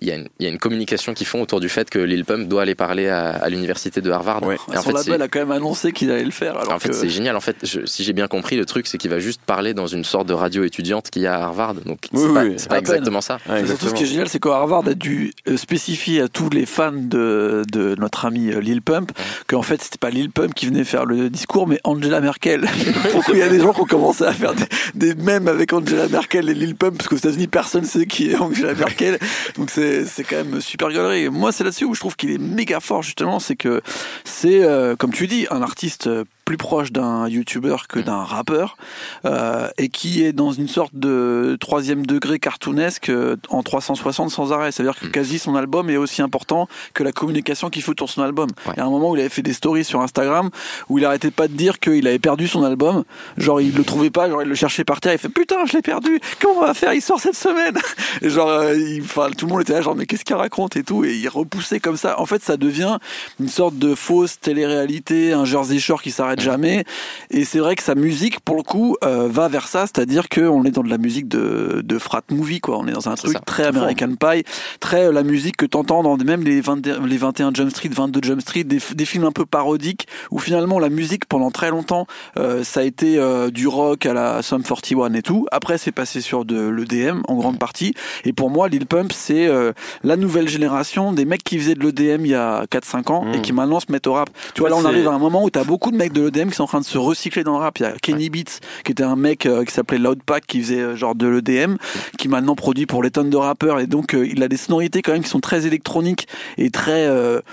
il 0.00 0.08
y, 0.08 0.10
a 0.10 0.14
une- 0.16 0.28
il 0.38 0.44
y 0.44 0.46
a 0.46 0.50
une 0.52 0.58
communication 0.58 1.14
qu'ils 1.14 1.26
font 1.26 1.40
autour 1.42 1.60
du 1.60 1.68
fait 1.68 1.88
que 1.90 1.98
Lil 1.98 2.24
Pump 2.24 2.48
doit 2.48 2.62
aller 2.62 2.74
parler 2.74 3.08
à, 3.08 3.30
à 3.30 3.48
l'université 3.48 4.00
de 4.00 4.10
Harvard. 4.10 4.42
Ouais. 4.42 4.56
Et 4.72 4.76
en 4.76 4.82
Son 4.82 4.90
fait, 4.90 4.96
label 5.10 5.22
a 5.22 5.28
quand 5.28 5.38
même 5.40 5.52
annoncé 5.52 5.92
qu'il 5.92 6.10
allait 6.10 6.24
le 6.24 6.30
faire. 6.30 6.56
Alors 6.58 6.72
en 6.74 6.78
fait, 6.78 6.92
c'est 6.92 7.08
génial. 7.08 7.36
En 7.36 7.40
fait, 7.40 7.56
je- 7.62 7.86
si 7.86 8.04
j'ai 8.04 8.12
bien 8.12 8.26
compris, 8.28 8.56
le 8.56 8.66
truc, 8.66 8.86
c'est 8.86 8.98
qu'il 8.98 9.10
va 9.10 9.18
juste 9.18 9.40
parler 9.46 9.74
dans 9.74 9.86
une 9.86 10.04
sorte 10.04 10.26
de 10.28 10.34
radio 10.34 10.64
étudiante 10.64 11.10
qu'il 11.10 11.22
y 11.22 11.26
a 11.26 11.34
à 11.36 11.42
Harvard. 11.44 11.74
Donc, 11.74 12.08
Oui, 12.12 12.20
c'est 12.56 12.68
pas, 12.68 12.74
oui, 12.74 12.78
exactement 12.80 13.20
ça. 13.20 13.38
Ouais, 13.48 13.66
surtout, 13.66 13.88
ce 13.88 13.94
qui 13.94 14.02
est 14.04 14.06
génial, 14.06 14.28
c'est 14.28 14.40
qu'à 14.40 14.50
Harvard 14.56 14.86
a 14.88 14.94
dû 14.94 15.32
euh, 15.48 15.56
spécifier 15.56 16.20
à 16.22 16.28
tous 16.28 16.50
les 16.50 16.66
fans 16.66 16.92
de, 16.92 17.62
de 17.72 17.94
notre 17.98 18.24
ami 18.26 18.50
euh, 18.52 18.60
Lil 18.60 18.82
Pump 18.82 19.12
qu'en 19.46 19.62
fait, 19.62 19.82
c'était 19.82 19.98
pas 19.98 20.10
Lil 20.10 20.30
Pump 20.30 20.54
qui 20.54 20.66
venait 20.66 20.84
faire 20.84 21.04
le 21.06 21.30
discours, 21.30 21.66
mais 21.68 21.80
Angela 21.84 22.20
Merkel. 22.20 22.66
Pourquoi 23.12 23.34
il 23.34 23.40
y 23.40 23.42
a 23.42 23.48
des 23.48 23.60
gens 23.60 23.72
qui 23.72 23.80
ont 23.80 23.86
commencé 23.86 24.24
à 24.24 24.32
faire 24.32 24.54
des, 24.54 24.64
des 24.94 25.14
mèmes 25.14 25.48
avec 25.48 25.72
Angela 25.72 26.08
Merkel 26.08 26.48
et 26.50 26.54
Lil 26.54 26.74
Pump, 26.74 26.96
parce 26.96 27.08
qu'aux 27.08 27.16
États-Unis, 27.16 27.46
personne 27.46 27.67
sait 27.68 28.06
qui 28.06 28.30
est 28.30 28.36
Angela 28.36 28.74
Merkel. 28.74 29.18
Donc, 29.56 29.70
c'est 29.70 30.04
c'est 30.04 30.24
quand 30.24 30.36
même 30.36 30.60
super 30.60 30.90
galerie. 30.90 31.28
Moi, 31.28 31.52
c'est 31.52 31.64
là-dessus 31.64 31.84
où 31.84 31.94
je 31.94 32.00
trouve 32.00 32.16
qu'il 32.16 32.30
est 32.30 32.38
méga 32.38 32.80
fort, 32.80 33.02
justement, 33.02 33.38
c'est 33.38 33.56
que 33.56 33.82
c'est, 34.24 34.62
euh, 34.62 34.96
comme 34.96 35.12
tu 35.12 35.26
dis, 35.26 35.46
un 35.50 35.62
artiste 35.62 36.06
euh, 36.06 36.24
plus 36.48 36.56
proche 36.56 36.92
d'un 36.92 37.28
youtubeur 37.28 37.88
que 37.88 37.98
d'un 38.00 38.24
rappeur 38.24 38.78
euh, 39.26 39.68
et 39.76 39.90
qui 39.90 40.22
est 40.24 40.32
dans 40.32 40.50
une 40.50 40.66
sorte 40.66 40.94
de 40.94 41.58
troisième 41.60 42.06
degré 42.06 42.38
cartoonesque 42.38 43.10
euh, 43.10 43.36
en 43.50 43.62
360 43.62 44.30
sans 44.30 44.50
arrêt. 44.50 44.72
C'est-à-dire 44.72 44.98
que 44.98 45.06
Mm. 45.08 45.10
quasi 45.10 45.38
son 45.38 45.56
album 45.56 45.90
est 45.90 45.98
aussi 45.98 46.22
important 46.22 46.66
que 46.94 47.02
la 47.02 47.12
communication 47.12 47.68
qu'il 47.68 47.82
faut 47.82 47.92
autour 47.92 48.06
de 48.06 48.12
son 48.12 48.22
album. 48.22 48.48
Ouais. 48.66 48.72
Il 48.76 48.78
y 48.78 48.80
a 48.80 48.86
un 48.86 48.90
moment 48.90 49.10
où 49.10 49.16
il 49.16 49.20
avait 49.20 49.28
fait 49.28 49.42
des 49.42 49.52
stories 49.52 49.84
sur 49.84 50.00
Instagram 50.00 50.48
où 50.88 50.96
il 50.96 51.04
arrêtait 51.04 51.30
pas 51.30 51.48
de 51.48 51.52
dire 51.52 51.78
qu'il 51.80 52.06
avait 52.06 52.18
perdu 52.18 52.48
son 52.48 52.64
album. 52.64 53.04
Genre 53.36 53.60
il 53.60 53.74
le 53.74 53.84
trouvait 53.84 54.08
pas, 54.10 54.30
genre 54.30 54.42
il 54.42 54.48
le 54.48 54.54
cherchait 54.54 54.84
par 54.84 55.00
terre. 55.00 55.12
Il 55.12 55.18
fait 55.18 55.28
putain 55.28 55.66
je 55.66 55.74
l'ai 55.74 55.82
perdu. 55.82 56.18
Comment 56.40 56.60
on 56.60 56.66
va 56.66 56.72
faire? 56.72 56.94
Il 56.94 57.02
sort 57.02 57.20
cette 57.20 57.36
semaine. 57.36 57.76
Et 58.22 58.30
genre 58.30 58.48
euh, 58.48 58.74
il- 58.74 59.02
tout 59.36 59.44
le 59.44 59.52
monde 59.52 59.60
était 59.60 59.74
là 59.74 59.82
genre 59.82 59.94
mais 59.96 60.06
qu'est-ce 60.06 60.24
qu'il 60.24 60.34
raconte 60.36 60.76
et 60.76 60.82
tout 60.82 61.04
et 61.04 61.14
il 61.14 61.28
repoussait 61.28 61.78
comme 61.80 61.98
ça. 61.98 62.18
En 62.18 62.24
fait 62.24 62.42
ça 62.42 62.56
devient 62.56 62.96
une 63.38 63.48
sorte 63.48 63.76
de 63.78 63.94
fausse 63.94 64.40
télé-réalité, 64.40 65.34
un 65.34 65.44
Jersey 65.44 65.78
Shore 65.78 66.00
qui 66.00 66.10
s'arrête 66.10 66.37
jamais. 66.40 66.84
Et 67.30 67.44
c'est 67.44 67.58
vrai 67.58 67.76
que 67.76 67.82
sa 67.82 67.94
musique, 67.94 68.40
pour 68.40 68.56
le 68.56 68.62
coup, 68.62 68.96
euh, 69.04 69.28
va 69.30 69.48
vers 69.48 69.68
ça, 69.68 69.82
c'est-à-dire 69.82 70.28
qu'on 70.28 70.64
est 70.64 70.70
dans 70.70 70.82
de 70.82 70.90
la 70.90 70.98
musique 70.98 71.28
de, 71.28 71.82
de 71.84 71.98
frat 71.98 72.22
movie, 72.30 72.60
quoi. 72.60 72.78
On 72.78 72.86
est 72.86 72.92
dans 72.92 73.08
un 73.08 73.14
truc 73.14 73.32
ça, 73.32 73.40
très 73.40 73.64
fond. 73.64 73.80
American 73.80 74.14
Pie, 74.18 74.44
très 74.80 75.06
euh, 75.06 75.12
la 75.12 75.22
musique 75.22 75.56
que 75.56 75.66
t'entends 75.66 76.02
dans 76.02 76.16
même 76.16 76.42
les, 76.42 76.60
20 76.60 76.86
les 77.06 77.16
21 77.16 77.52
Jump 77.54 77.70
Street, 77.70 77.90
22 77.92 78.20
Jump 78.22 78.40
Street, 78.40 78.64
des, 78.64 78.78
des 78.94 79.04
films 79.04 79.24
un 79.24 79.32
peu 79.32 79.46
parodiques, 79.46 80.06
où 80.30 80.38
finalement 80.38 80.78
la 80.78 80.88
musique, 80.88 81.26
pendant 81.26 81.50
très 81.50 81.70
longtemps, 81.70 82.06
euh, 82.36 82.64
ça 82.64 82.80
a 82.80 82.82
été 82.82 83.18
euh, 83.18 83.50
du 83.50 83.66
rock 83.66 84.06
à 84.06 84.12
la 84.12 84.42
Sum 84.42 84.62
41 84.62 85.14
et 85.14 85.22
tout. 85.22 85.46
Après, 85.52 85.78
c'est 85.78 85.92
passé 85.92 86.20
sur 86.20 86.44
de 86.44 86.68
l'EDM, 86.68 87.22
en 87.28 87.36
grande 87.36 87.58
partie. 87.58 87.94
Et 88.24 88.32
pour 88.32 88.50
moi, 88.50 88.68
Lil 88.68 88.86
Pump, 88.86 89.12
c'est 89.12 89.46
euh, 89.46 89.72
la 90.04 90.16
nouvelle 90.16 90.48
génération 90.48 91.12
des 91.12 91.24
mecs 91.24 91.44
qui 91.44 91.58
faisaient 91.58 91.74
de 91.74 91.84
l'EDM 91.84 92.24
il 92.24 92.30
y 92.30 92.34
a 92.34 92.64
4-5 92.66 93.12
ans 93.12 93.32
et 93.32 93.38
Mm. 93.38 93.42
qui 93.42 93.52
maintenant 93.52 93.80
se 93.80 93.90
mettent 93.90 94.06
au 94.06 94.14
rap. 94.14 94.30
Tu 94.54 94.60
vois, 94.60 94.70
là, 94.70 94.76
on 94.76 94.84
arrive 94.84 95.08
à 95.08 95.12
un 95.12 95.18
moment 95.18 95.44
où 95.44 95.50
t'as 95.50 95.64
beaucoup 95.64 95.90
de 95.90 95.96
mecs 95.96 96.12
de 96.12 96.27
l'EDM 96.28 96.50
qui 96.50 96.56
sont 96.56 96.64
en 96.64 96.68
train 96.68 96.80
de 96.80 96.84
se 96.84 96.98
recycler 96.98 97.44
dans 97.44 97.52
le 97.52 97.58
rap. 97.58 97.78
Il 97.78 97.82
y 97.82 97.86
a 97.86 97.92
Kenny 97.92 98.30
Beats, 98.30 98.60
qui 98.84 98.92
était 98.92 99.02
un 99.02 99.16
mec 99.16 99.46
euh, 99.46 99.64
qui 99.64 99.72
s'appelait 99.72 99.98
Loudpack, 99.98 100.46
qui 100.46 100.60
faisait 100.60 100.80
euh, 100.80 100.96
genre 100.96 101.14
de 101.14 101.26
l'EDM, 101.26 101.76
qui 102.16 102.28
maintenant 102.28 102.54
produit 102.54 102.86
pour 102.86 103.02
les 103.02 103.10
tonnes 103.10 103.30
de 103.30 103.36
rappeurs. 103.36 103.80
Et 103.80 103.86
donc, 103.86 104.14
euh, 104.14 104.26
il 104.26 104.42
a 104.42 104.48
des 104.48 104.56
sonorités 104.56 105.02
quand 105.02 105.12
même 105.12 105.22
qui 105.22 105.28
sont 105.28 105.40
très 105.40 105.66
électroniques 105.66 106.28
et 106.56 106.70
très 106.70 107.08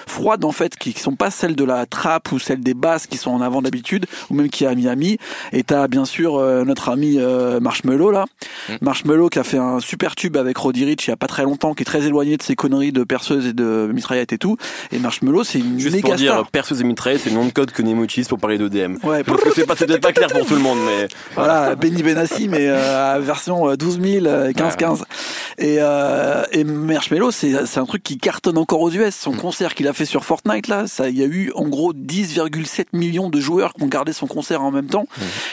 froides, 0.07 0.45
en 0.45 0.51
fait, 0.51 0.75
qui, 0.75 0.93
qui 0.93 0.99
sont 0.99 1.15
pas 1.15 1.29
celles 1.29 1.55
de 1.55 1.63
la 1.63 1.85
trap 1.85 2.31
ou 2.31 2.39
celles 2.39 2.61
des 2.61 2.73
basses 2.73 3.07
qui 3.07 3.17
sont 3.17 3.31
en 3.31 3.41
avant 3.41 3.61
d'habitude, 3.61 4.05
ou 4.29 4.35
même 4.35 4.49
qui 4.49 4.63
est 4.63 4.67
à 4.67 4.75
Miami. 4.75 5.17
Et 5.51 5.63
t'as 5.63 5.87
bien 5.87 6.05
sûr 6.05 6.39
notre 6.65 6.89
ami 6.89 7.17
Marshmello, 7.61 8.11
là. 8.11 8.25
Mm. 8.69 8.73
Marshmello 8.81 9.29
qui 9.29 9.39
a 9.39 9.43
fait 9.43 9.57
un 9.57 9.79
super 9.79 10.15
tube 10.15 10.37
avec 10.37 10.57
Roddy 10.57 10.85
Rich 10.85 11.07
il 11.07 11.11
y 11.11 11.13
a 11.13 11.17
pas 11.17 11.27
très 11.27 11.43
longtemps, 11.43 11.73
qui 11.73 11.83
est 11.83 11.85
très 11.85 12.05
éloigné 12.05 12.37
de 12.37 12.43
ses 12.43 12.55
conneries 12.55 12.91
de 12.91 13.03
perceuse 13.03 13.45
et 13.45 13.53
de 13.53 13.89
mitraillette 13.93 14.33
et 14.33 14.37
tout. 14.37 14.57
Et 14.91 14.99
Marshmello, 14.99 15.43
c'est 15.43 15.59
une 15.59 15.79
Juste 15.79 15.95
méga 15.95 16.09
pour 16.09 16.17
dire, 16.17 16.31
star. 16.33 16.51
perceuse 16.51 16.81
et 16.81 16.83
mitraillette, 16.83 17.21
c'est 17.23 17.29
le 17.29 17.35
nom 17.35 17.45
de 17.45 17.51
code 17.51 17.71
que 17.71 17.81
Nemo 17.81 18.03
utilise 18.03 18.27
pour 18.27 18.39
parler 18.39 18.57
Ouais, 19.03 19.23
Parce 19.23 19.41
que 19.41 19.49
c'est 19.53 19.65
pas, 19.65 19.75
c'est 19.75 19.85
peut-être 19.85 20.01
pas 20.01 20.13
clair 20.13 20.29
pour 20.29 20.45
tout 20.45 20.55
le 20.55 20.61
monde, 20.61 20.79
mais. 20.85 21.07
Voilà, 21.35 21.75
Benny 21.75 22.03
Benassi, 22.03 22.47
mais 22.47 22.67
euh, 22.69 23.19
version 23.21 23.69
euh, 23.69 23.75
12 23.75 23.99
000, 24.01 24.25
euh, 24.25 24.53
15 24.53 24.75
15. 24.75 25.03
Et, 25.57 25.77
euh, 25.79 26.43
et 26.51 26.63
Marshmello, 26.63 27.31
c'est 27.31 27.65
c'est 27.65 27.79
un 27.79 27.85
truc 27.85 28.03
qui 28.03 28.17
cartonne 28.17 28.57
encore 28.57 28.81
aux 28.81 28.91
US. 28.91 29.15
Son 29.15 29.31
concert 29.33 29.73
qu'il 29.73 29.87
a 29.87 29.93
fait 29.93 30.05
sur 30.05 30.25
Fortnite, 30.25 30.67
là, 30.67 30.87
ça, 30.87 31.09
il 31.09 31.17
y 31.17 31.23
a 31.23 31.27
eu 31.27 31.51
en 31.55 31.67
gros 31.67 31.93
10,7 31.93 32.87
millions 32.93 33.29
de 33.29 33.39
joueurs 33.39 33.73
qui 33.73 33.83
ont 33.83 33.87
gardé 33.87 34.13
son 34.13 34.27
concert 34.27 34.61
en 34.61 34.71
même 34.71 34.87
temps. 34.87 35.07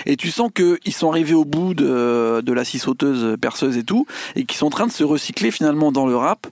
Et 0.07 0.17
tu 0.17 0.31
sens 0.31 0.51
qu'ils 0.55 0.95
sont 0.95 1.11
arrivés 1.11 1.35
au 1.35 1.45
bout 1.45 1.75
de, 1.75 2.41
de 2.45 2.53
la 2.53 2.65
scie 2.65 2.79
sauteuse, 2.79 3.37
perceuse 3.41 3.77
et 3.77 3.85
tout, 3.85 4.07
et 4.37 4.45
qu'ils 4.45 4.59
sont 4.59 4.67
en 4.67 4.71
train 4.71 4.87
de 4.87 4.93
se 4.93 5.05
recycler 5.05 5.51
finalement 5.51 5.93
dans 5.93 6.07
le 6.07 6.17
rap. 6.17 6.47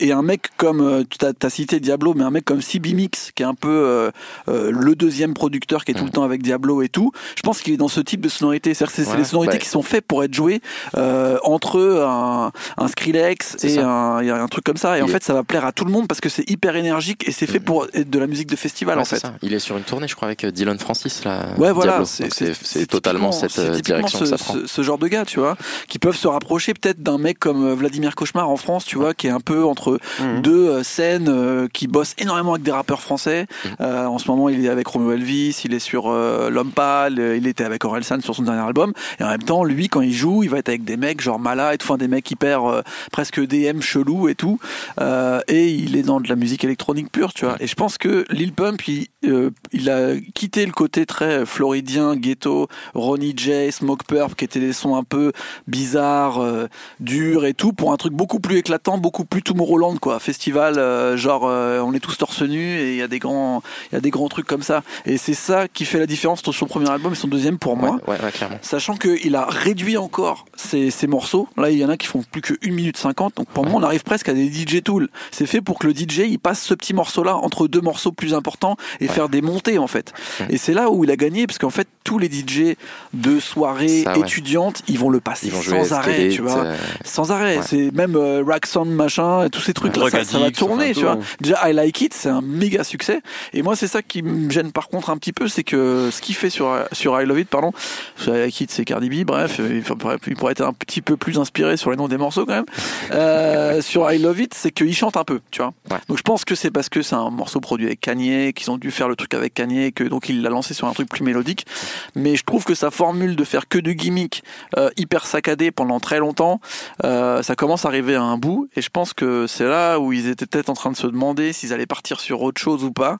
Et 0.00 0.12
un 0.12 0.22
mec 0.22 0.48
comme, 0.56 0.80
euh, 0.80 1.02
tu 1.08 1.18
as, 1.46 1.50
cité 1.50 1.78
Diablo, 1.80 2.14
mais 2.14 2.24
un 2.24 2.30
mec 2.30 2.44
comme 2.44 2.62
CB 2.62 2.94
Mix, 2.94 3.30
qui 3.34 3.42
est 3.42 3.46
un 3.46 3.54
peu 3.54 3.68
euh, 3.68 4.10
euh, 4.48 4.70
le 4.72 4.94
deuxième 4.96 5.34
producteur 5.34 5.84
qui 5.84 5.90
est 5.92 5.94
tout 5.94 6.04
le 6.04 6.10
temps 6.10 6.22
avec 6.24 6.42
Diablo 6.42 6.80
et 6.82 6.88
tout, 6.88 7.12
je 7.36 7.42
pense 7.42 7.60
qu'il 7.60 7.74
est 7.74 7.76
dans 7.76 7.88
ce 7.88 8.00
type 8.00 8.20
de 8.22 8.28
sonorité. 8.28 8.72
C'est-à-dire 8.72 8.94
que 8.96 9.02
c'est 9.02 9.10
Ouais, 9.10 9.16
des 9.18 9.24
sonorités 9.24 9.54
ouais. 9.54 9.58
qui 9.58 9.68
sont 9.68 9.82
faites 9.82 10.06
pour 10.06 10.24
être 10.24 10.32
jouées 10.32 10.62
euh, 10.96 11.36
entre 11.44 11.78
un, 12.02 12.50
un 12.78 12.88
Skrillex 12.88 13.62
et 13.64 13.78
un, 13.78 14.16
a 14.26 14.42
un 14.42 14.48
truc 14.48 14.64
comme 14.64 14.76
ça. 14.78 14.98
Et 14.98 15.02
en 15.02 15.06
est- 15.06 15.10
fait, 15.10 15.22
ça 15.22 15.34
va 15.34 15.42
plaire 15.44 15.64
à 15.66 15.72
tout 15.72 15.84
le 15.84 15.90
monde 15.92 16.08
parce 16.08 16.20
que 16.20 16.28
c'est 16.30 16.48
hyper 16.48 16.76
énergique 16.76 17.28
et 17.28 17.32
c'est 17.32 17.46
fait 17.46 17.60
pour 17.60 17.86
être 17.92 18.08
de 18.08 18.18
la 18.18 18.26
musique 18.26 18.48
de 18.48 18.56
festival 18.56 18.96
Ouais, 18.96 19.02
en 19.02 19.04
fait. 19.04 19.18
ça. 19.18 19.34
Il 19.42 19.52
est 19.52 19.58
sur 19.58 19.76
une 19.76 19.84
tournée, 19.84 20.08
je 20.08 20.14
crois, 20.16 20.28
avec 20.28 20.44
euh, 20.44 20.50
Dylan 20.50 20.78
Francis 20.78 21.24
là. 21.24 21.48
Ouais, 21.58 21.72
voilà, 21.72 22.02
c'est 22.06 22.86
totalement 22.86 23.32
cette 23.32 23.60
direction 23.82 24.18
ce, 24.20 24.24
que 24.24 24.30
ça 24.30 24.38
prend. 24.38 24.54
ce- 24.54 24.66
ce 24.66 24.82
genre 24.82 24.98
de 24.98 25.08
gars, 25.08 25.24
tu 25.24 25.40
vois, 25.40 25.56
qui 25.88 25.98
peuvent 25.98 26.16
se 26.16 26.28
rapprocher 26.28 26.72
peut-être 26.74 27.02
d'un 27.02 27.18
mec 27.18 27.38
comme 27.38 27.72
Vladimir 27.74 28.14
Cauchemar 28.14 28.48
en 28.48 28.56
France, 28.56 28.84
tu 28.84 28.96
vois, 28.96 29.14
qui 29.14 29.26
est 29.26 29.30
un 29.30 29.40
peu 29.40 29.64
entre 29.74 29.98
Mhm. 30.20 30.40
deux 30.42 30.68
euh, 30.68 30.82
scènes, 30.84 31.28
euh, 31.28 31.66
qui 31.72 31.86
bosse 31.88 32.14
énormément 32.18 32.52
avec 32.54 32.62
des 32.62 32.70
rappeurs 32.70 33.00
français. 33.00 33.46
Mhm. 33.64 33.70
Euh, 33.80 34.06
en 34.06 34.18
ce 34.18 34.30
moment, 34.30 34.48
il 34.48 34.64
est 34.64 34.68
avec 34.68 34.86
Romeo 34.86 35.12
Elvis, 35.12 35.62
il 35.64 35.74
est 35.74 35.78
sur 35.80 36.08
L'Homme 36.10 36.70
Pâle, 36.72 37.18
il 37.36 37.46
était 37.46 37.64
avec 37.64 37.84
Orelsan 37.84 38.20
sur 38.20 38.34
son 38.34 38.42
dernier 38.42 38.60
album. 38.62 38.92
Et 39.18 39.24
en 39.24 39.28
même 39.28 39.42
temps, 39.42 39.64
lui, 39.64 39.88
quand 39.88 40.00
il 40.00 40.12
joue, 40.12 40.42
il 40.44 40.50
va 40.50 40.58
être 40.58 40.68
avec 40.68 40.84
des 40.84 40.96
mecs 40.96 41.20
genre 41.20 41.38
Mala 41.40 41.74
et 41.74 41.78
tout, 41.78 41.86
enfin, 41.86 41.98
des 41.98 42.08
mecs 42.08 42.30
hyper 42.30 42.64
euh, 42.64 42.82
presque 43.12 43.40
DM 43.44 43.80
chelou 43.80 44.28
et 44.28 44.34
tout. 44.34 44.58
Euh, 45.00 45.40
et 45.48 45.68
il 45.68 45.96
est 45.96 46.02
dans 46.02 46.20
de 46.20 46.28
la 46.28 46.36
musique 46.36 46.64
électronique 46.64 47.10
pure, 47.10 47.32
tu 47.34 47.44
vois. 47.44 47.56
Et 47.60 47.66
je 47.66 47.74
pense 47.74 47.98
que 47.98 48.24
Lil 48.30 48.52
Pump, 48.52 48.86
il- 48.88 49.08
euh, 49.28 49.50
il 49.72 49.90
a 49.90 50.14
quitté 50.34 50.66
le 50.66 50.72
côté 50.72 51.06
très 51.06 51.46
floridien, 51.46 52.16
ghetto, 52.16 52.68
Ronnie 52.94 53.34
J, 53.36 53.72
Smoke 53.72 54.04
Purp, 54.06 54.34
qui 54.34 54.44
étaient 54.44 54.60
des 54.60 54.72
sons 54.72 54.96
un 54.96 55.04
peu 55.04 55.32
bizarres, 55.66 56.40
euh, 56.40 56.66
durs 57.00 57.44
et 57.44 57.54
tout, 57.54 57.72
pour 57.72 57.92
un 57.92 57.96
truc 57.96 58.12
beaucoup 58.12 58.40
plus 58.40 58.58
éclatant, 58.58 58.98
beaucoup 58.98 59.24
plus 59.24 59.42
Tomorrowland, 59.42 59.98
quoi. 59.98 60.18
Festival, 60.18 60.78
euh, 60.78 61.16
genre, 61.16 61.42
on 61.44 61.92
est 61.94 62.00
tous 62.00 62.16
torse 62.16 62.42
nu 62.42 62.78
et 62.78 62.92
il 62.92 62.96
y 62.96 63.02
a 63.02 63.08
des 63.08 63.18
grands, 63.18 63.62
il 63.90 63.94
y 63.94 63.98
a 63.98 64.00
des 64.00 64.10
grands 64.10 64.28
trucs 64.28 64.46
comme 64.46 64.62
ça. 64.62 64.82
Et 65.06 65.16
c'est 65.16 65.34
ça 65.34 65.68
qui 65.68 65.84
fait 65.84 65.98
la 65.98 66.06
différence 66.06 66.40
entre 66.40 66.52
son 66.52 66.66
premier 66.66 66.90
album 66.90 67.12
et 67.12 67.16
son 67.16 67.28
deuxième 67.28 67.58
pour 67.58 67.76
moi. 67.76 67.98
Ouais, 68.06 68.14
ouais, 68.14 68.24
ouais, 68.24 68.32
clairement. 68.32 68.58
Sachant 68.62 68.96
qu'il 68.96 69.34
a 69.36 69.46
réduit 69.46 69.96
encore 69.96 70.46
ses, 70.56 70.90
ses 70.90 71.06
morceaux. 71.06 71.48
Là, 71.56 71.70
il 71.70 71.78
y 71.78 71.84
en 71.84 71.88
a 71.88 71.96
qui 71.96 72.06
font 72.06 72.22
plus 72.30 72.40
que 72.40 72.54
1 72.64 72.70
minute 72.72 72.96
50. 72.96 73.36
Donc 73.36 73.48
pour 73.48 73.66
moi, 73.66 73.80
on 73.80 73.82
arrive 73.82 74.02
presque 74.02 74.28
à 74.28 74.34
des 74.34 74.50
DJ 74.50 74.82
tools. 74.82 75.08
C'est 75.30 75.46
fait 75.46 75.60
pour 75.60 75.78
que 75.78 75.86
le 75.86 75.94
DJ, 75.94 76.20
il 76.28 76.38
passe 76.38 76.62
ce 76.62 76.74
petit 76.74 76.94
morceau-là 76.94 77.36
entre 77.36 77.68
deux 77.68 77.80
morceaux 77.80 78.12
plus 78.12 78.34
importants 78.34 78.76
et 79.00 79.08
faire 79.14 79.28
des 79.28 79.42
montées, 79.42 79.78
en 79.78 79.86
fait. 79.86 80.12
Et 80.50 80.58
c'est 80.58 80.74
là 80.74 80.90
où 80.90 81.04
il 81.04 81.10
a 81.10 81.16
gagné, 81.16 81.46
parce 81.46 81.58
qu'en 81.58 81.70
fait, 81.70 81.86
tous 82.04 82.18
les 82.18 82.28
DJ 82.28 82.76
de 83.14 83.40
soirée 83.40 84.02
Ça, 84.02 84.12
ouais. 84.12 84.20
étudiantes, 84.20 84.82
ils 84.88 84.98
vont 84.98 85.08
le 85.10 85.20
passer 85.20 85.48
vont 85.48 85.62
sans 85.62 85.92
arrêt, 85.92 86.14
Skate, 86.14 86.30
tu 86.32 86.42
vois. 86.42 86.58
euh, 86.64 86.76
Sans 87.04 87.30
arrêt. 87.32 87.58
Ouais. 87.58 87.62
C'est 87.66 87.90
même 87.92 88.16
euh, 88.16 88.42
Rack 88.46 88.66
Sound, 88.66 88.90
machin, 88.90 89.44
et 89.46 89.50
tous 89.50 89.60
ces 89.60 89.72
trucs 89.72 89.96
là, 89.96 90.10
ça, 90.10 90.24
ça 90.24 90.38
va 90.38 90.50
tourner, 90.50 90.92
tu 90.92 91.00
vois. 91.02 91.14
tour. 91.16 91.24
Déjà, 91.40 91.70
I 91.70 91.72
Like 91.72 92.00
It, 92.00 92.14
c'est 92.14 92.28
un 92.28 92.40
méga 92.42 92.84
succès. 92.84 93.20
Et 93.52 93.62
moi, 93.62 93.76
c'est 93.76 93.88
ça 93.88 94.02
qui 94.02 94.22
me 94.22 94.50
gêne 94.50 94.72
par 94.72 94.88
contre 94.88 95.10
un 95.10 95.16
petit 95.16 95.32
peu, 95.32 95.48
c'est 95.48 95.64
que 95.64 96.10
ce 96.12 96.20
qu'il 96.20 96.34
fait 96.34 96.50
sur, 96.50 96.76
sur 96.92 97.20
I 97.20 97.24
Love 97.24 97.40
It, 97.40 97.48
pardon, 97.48 97.72
sur 98.16 98.34
I 98.36 98.40
Like 98.40 98.60
It, 98.60 98.70
c'est 98.70 98.84
Cardi 98.84 99.08
B, 99.08 99.24
bref, 99.26 99.60
il 99.60 99.82
faudrait- 99.82 100.18
il 100.26 100.36
pourrait 100.36 100.52
être 100.52 100.62
un 100.62 100.72
petit 100.72 101.00
peu 101.02 101.16
plus 101.16 101.38
inspiré 101.38 101.76
sur 101.76 101.90
les 101.90 101.96
noms 101.96 102.08
des 102.08 102.16
morceaux 102.18 102.44
quand 102.46 102.54
même. 102.54 102.64
Euh, 103.12 103.80
sur 103.82 104.10
I 104.12 104.18
Love 104.18 104.40
It, 104.40 104.54
c'est 104.54 104.70
qu'il 104.70 104.94
chante 104.94 105.16
un 105.16 105.24
peu, 105.24 105.40
tu 105.50 105.62
vois. 105.62 105.72
Ouais. 105.90 105.98
Donc 106.08 106.18
je 106.18 106.22
pense 106.22 106.44
que 106.44 106.54
c'est 106.54 106.70
parce 106.70 106.88
que 106.88 107.02
c'est 107.02 107.14
un 107.14 107.30
morceau 107.30 107.60
produit 107.60 107.86
avec 107.86 108.00
Kanye, 108.00 108.52
qu'ils 108.52 108.70
ont 108.70 108.78
dû 108.78 108.90
faire 108.90 109.03
le 109.08 109.16
truc 109.16 109.34
avec 109.34 109.54
Kanye, 109.54 109.92
que 109.92 110.04
donc 110.04 110.28
il 110.28 110.42
l'a 110.42 110.50
lancé 110.50 110.74
sur 110.74 110.88
un 110.88 110.92
truc 110.92 111.08
plus 111.08 111.24
mélodique. 111.24 111.66
Mais 112.14 112.36
je 112.36 112.44
trouve 112.44 112.64
que 112.64 112.74
sa 112.74 112.90
formule 112.90 113.36
de 113.36 113.44
faire 113.44 113.68
que 113.68 113.78
du 113.78 113.94
gimmick 113.94 114.44
euh, 114.76 114.90
hyper 114.96 115.26
saccadé 115.26 115.70
pendant 115.70 116.00
très 116.00 116.18
longtemps, 116.18 116.60
euh, 117.04 117.42
ça 117.42 117.56
commence 117.56 117.84
à 117.84 117.88
arriver 117.88 118.14
à 118.14 118.22
un 118.22 118.38
bout. 118.38 118.68
Et 118.76 118.82
je 118.82 118.90
pense 118.90 119.12
que 119.12 119.46
c'est 119.46 119.66
là 119.66 119.98
où 119.98 120.12
ils 120.12 120.28
étaient 120.28 120.46
peut-être 120.46 120.70
en 120.70 120.74
train 120.74 120.90
de 120.90 120.96
se 120.96 121.06
demander 121.06 121.52
s'ils 121.52 121.72
allaient 121.72 121.86
partir 121.86 122.20
sur 122.20 122.42
autre 122.42 122.60
chose 122.60 122.84
ou 122.84 122.92
pas. 122.92 123.18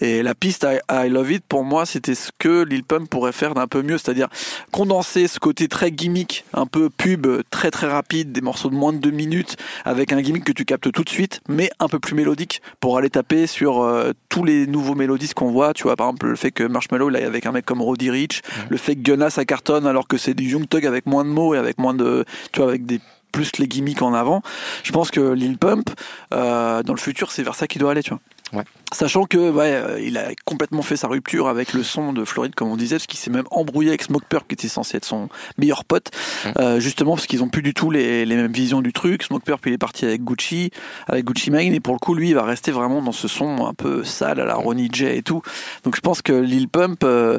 Et 0.00 0.22
la 0.22 0.34
piste 0.34 0.66
I, 0.68 0.78
I 0.90 1.08
Love 1.08 1.32
It, 1.32 1.44
pour 1.48 1.64
moi, 1.64 1.86
c'était 1.86 2.14
ce 2.14 2.30
que 2.38 2.64
Lil 2.64 2.84
Pump 2.84 3.08
pourrait 3.08 3.32
faire 3.32 3.54
d'un 3.54 3.66
peu 3.66 3.82
mieux, 3.82 3.98
c'est-à-dire 3.98 4.28
condenser 4.70 5.28
ce 5.28 5.38
côté 5.38 5.68
très 5.68 5.90
gimmick, 5.90 6.44
un 6.54 6.66
peu 6.66 6.90
pub, 6.90 7.26
très 7.50 7.70
très 7.70 7.88
rapide, 7.88 8.32
des 8.32 8.40
morceaux 8.40 8.70
de 8.70 8.74
moins 8.74 8.92
de 8.92 8.98
deux 8.98 9.10
minutes, 9.10 9.56
avec 9.84 10.12
un 10.12 10.20
gimmick 10.20 10.44
que 10.44 10.52
tu 10.52 10.64
captes 10.64 10.90
tout 10.92 11.04
de 11.04 11.08
suite, 11.08 11.40
mais 11.48 11.70
un 11.78 11.88
peu 11.88 11.98
plus 11.98 12.14
mélodique, 12.14 12.62
pour 12.80 12.98
aller 12.98 13.10
taper 13.10 13.46
sur 13.46 13.82
euh, 13.82 14.12
tous 14.28 14.44
les 14.44 14.66
nouveaux 14.66 14.94
qu'on 15.34 15.50
voit. 15.50 15.72
Tu 15.74 15.84
vois, 15.84 15.96
par 15.96 16.08
exemple, 16.08 16.26
le 16.26 16.36
fait 16.36 16.50
que 16.50 16.64
Marshmallow, 16.64 17.10
il 17.10 17.16
aille 17.16 17.24
avec 17.24 17.46
un 17.46 17.52
mec 17.52 17.64
comme 17.64 17.80
Roddy 17.80 18.10
Rich, 18.10 18.42
le 18.68 18.76
fait 18.76 18.94
que 18.96 19.00
Gunna, 19.00 19.30
ça 19.30 19.44
cartonne, 19.44 19.86
alors 19.86 20.08
que 20.08 20.16
c'est 20.16 20.34
du 20.34 20.44
Young 20.44 20.68
Thug 20.68 20.86
avec 20.86 21.06
moins 21.06 21.24
de 21.24 21.30
mots 21.30 21.54
et 21.54 21.58
avec 21.58 21.78
moins 21.78 21.94
de, 21.94 22.24
tu 22.52 22.60
vois, 22.60 22.68
avec 22.68 22.86
des 22.86 23.00
plus 23.32 23.58
les 23.58 23.66
gimmicks 23.66 24.02
en 24.02 24.14
avant. 24.14 24.42
Je 24.82 24.92
pense 24.92 25.10
que 25.10 25.32
Lil 25.32 25.58
Pump, 25.58 25.90
euh, 26.34 26.82
dans 26.82 26.92
le 26.92 27.00
futur, 27.00 27.32
c'est 27.32 27.42
vers 27.42 27.54
ça 27.54 27.66
qu'il 27.66 27.80
doit 27.80 27.92
aller, 27.92 28.02
tu 28.02 28.10
vois. 28.10 28.20
Ouais. 28.52 28.64
Sachant 28.92 29.24
que 29.24 29.50
ouais, 29.50 29.72
euh, 29.72 30.00
il 30.00 30.18
a 30.18 30.28
complètement 30.44 30.82
fait 30.82 30.96
sa 30.96 31.08
rupture 31.08 31.48
avec 31.48 31.72
le 31.72 31.82
son 31.82 32.12
de 32.12 32.24
Floride, 32.24 32.54
comme 32.54 32.68
on 32.68 32.76
disait, 32.76 32.96
parce 32.96 33.06
qu'il 33.06 33.18
s'est 33.18 33.30
même 33.30 33.46
embrouillé 33.50 33.88
avec 33.88 34.02
Smoke 34.02 34.26
Purp, 34.28 34.46
qui 34.46 34.54
était 34.54 34.68
censé 34.68 34.98
être 34.98 35.06
son 35.06 35.30
meilleur 35.56 35.84
pote, 35.84 36.10
euh, 36.58 36.78
justement 36.78 37.14
parce 37.14 37.26
qu'ils 37.26 37.42
ont 37.42 37.48
plus 37.48 37.62
du 37.62 37.72
tout 37.72 37.90
les, 37.90 38.26
les 38.26 38.36
mêmes 38.36 38.52
visions 38.52 38.82
du 38.82 38.92
truc. 38.92 39.22
Smoke 39.22 39.44
Purp, 39.44 39.66
il 39.66 39.72
est 39.72 39.78
parti 39.78 40.04
avec 40.04 40.22
Gucci, 40.22 40.70
avec 41.08 41.24
Gucci 41.24 41.50
Mane, 41.50 41.72
et 41.72 41.80
pour 41.80 41.94
le 41.94 41.98
coup, 41.98 42.14
lui, 42.14 42.28
il 42.28 42.34
va 42.34 42.44
rester 42.44 42.70
vraiment 42.70 43.00
dans 43.00 43.12
ce 43.12 43.28
son 43.28 43.66
un 43.66 43.74
peu 43.74 44.04
sale 44.04 44.40
à 44.40 44.44
la 44.44 44.54
Ronnie 44.54 44.90
J 44.92 45.06
et 45.06 45.22
tout. 45.22 45.42
Donc 45.84 45.96
je 45.96 46.00
pense 46.00 46.22
que 46.22 46.32
Lil 46.32 46.68
Pump, 46.68 47.02
euh, 47.04 47.38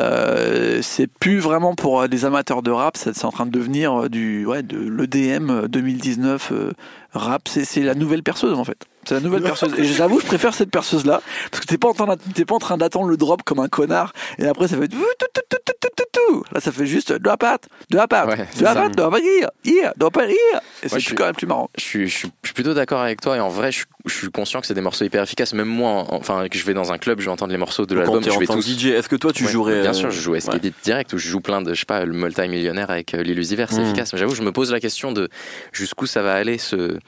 euh, 0.00 0.80
c'est 0.82 1.06
plus 1.06 1.38
vraiment 1.38 1.74
pour 1.74 2.08
des 2.08 2.24
amateurs 2.24 2.62
de 2.62 2.70
rap, 2.70 2.96
c'est 2.96 3.24
en 3.24 3.32
train 3.32 3.46
de 3.46 3.50
devenir 3.50 4.10
du 4.10 4.44
ouais, 4.46 4.62
de 4.62 4.78
l'EDM 4.78 5.66
2019 5.66 6.50
euh, 6.52 6.72
rap. 7.12 7.48
C'est 7.48 7.64
c'est 7.64 7.82
la 7.82 7.94
nouvelle 7.94 8.22
perceuse 8.22 8.58
en 8.58 8.64
fait. 8.64 8.86
C'est 9.08 9.14
la 9.14 9.20
nouvelle 9.20 9.42
perceuse. 9.42 9.72
Et 9.78 9.84
j'avoue, 9.84 10.20
je 10.20 10.26
préfère 10.26 10.52
cette 10.52 10.70
perceuse 10.70 11.06
là 11.06 11.22
parce 11.50 11.62
que 11.62 11.66
t'es 11.66 11.78
pas 11.78 11.88
en 11.88 11.94
train 11.94 12.16
t'es 12.34 12.44
pas 12.44 12.54
en 12.54 12.58
train 12.58 12.76
d'attendre 12.76 13.08
le 13.08 13.16
drop 13.16 13.42
comme 13.42 13.58
un 13.60 13.68
connard 13.68 14.12
et 14.38 14.46
après 14.46 14.68
ça 14.68 14.76
fait 14.76 14.88
tout, 14.88 14.98
tout, 14.98 15.26
tout, 15.32 15.40
tout, 15.48 15.56
tout, 15.64 15.72
tout, 15.80 15.88
tout, 15.96 16.04
tout. 16.12 16.44
là 16.52 16.60
ça 16.60 16.72
fait 16.72 16.84
juste 16.86 17.12
drop 17.14 17.42
out, 17.42 17.62
drop 17.90 18.12
out, 18.12 18.28
Ouais, 18.28 18.46
c'est 18.52 18.62
drop 18.64 18.74
ça. 18.74 18.84
out, 18.86 18.92
drop 18.96 19.14
out 19.14 19.22
here, 19.22 19.48
here, 19.64 19.92
drop 19.96 20.16
out 20.18 20.24
here. 20.28 20.60
Et 20.82 20.88
c'est 20.90 21.00
je 21.00 21.06
suis- 21.06 21.14
quand 21.14 21.24
même 21.24 21.34
plus 21.34 21.46
marrant. 21.46 21.70
Je 21.78 21.82
suis, 21.82 22.08
je, 22.08 22.14
suis, 22.18 22.28
je 22.42 22.48
suis 22.48 22.54
plutôt 22.54 22.74
d'accord 22.74 23.00
avec 23.00 23.20
toi 23.22 23.36
et 23.36 23.40
en 23.40 23.48
vrai 23.48 23.72
je, 23.72 23.78
suis- 23.78 23.86
je 24.04 24.14
suis 24.14 24.30
conscient 24.30 24.60
que 24.60 24.66
c'est 24.66 24.74
des 24.74 24.82
morceaux 24.82 25.04
hyper 25.06 25.22
efficaces 25.22 25.54
même 25.54 25.68
moi 25.68 25.90
en- 25.90 26.06
enfin 26.16 26.46
que 26.48 26.58
je 26.58 26.64
vais 26.66 26.74
dans 26.74 26.92
un 26.92 26.98
club 26.98 27.20
je 27.20 27.24
vais 27.24 27.30
entendre 27.30 27.52
les 27.52 27.58
morceaux 27.58 27.86
de 27.86 27.94
l'album 27.94 28.22
je 28.22 28.38
vais 28.38 28.46
tous 28.46 28.60
DJ, 28.66 28.86
est-ce 28.88 29.08
que 29.08 29.16
toi 29.16 29.32
tu 29.32 29.44
Ouais, 29.46 29.50
jouerais 29.50 29.80
bien 29.80 29.90
euh, 29.90 29.94
sûr 29.94 30.10
je 30.10 30.20
joue 30.20 30.32
à 30.32 30.34
ouais. 30.34 30.40
Skate 30.40 30.66
direct 30.84 31.12
où 31.14 31.18
je 31.18 31.28
joue 31.28 31.40
plein 31.40 31.62
de 31.62 31.72
je 31.72 31.80
sais 31.80 31.86
pas 31.86 32.04
le 32.04 32.12
multimillionnaire 32.12 32.90
avec 32.90 33.14
euh, 33.14 33.22
l'illusiver 33.22 33.64
c'est 33.70 33.76
Mhm. 33.76 33.86
efficace 33.86 34.12
mais 34.12 34.18
j'avoue 34.18 34.34
je 34.34 34.42
me 34.42 34.52
pose 34.52 34.70
la 34.70 34.80
question 34.80 35.12
de 35.12 35.30
jusqu'où 35.72 36.04
ça 36.06 36.20
va 36.20 36.34
aller 36.34 36.58
ce 36.58 36.98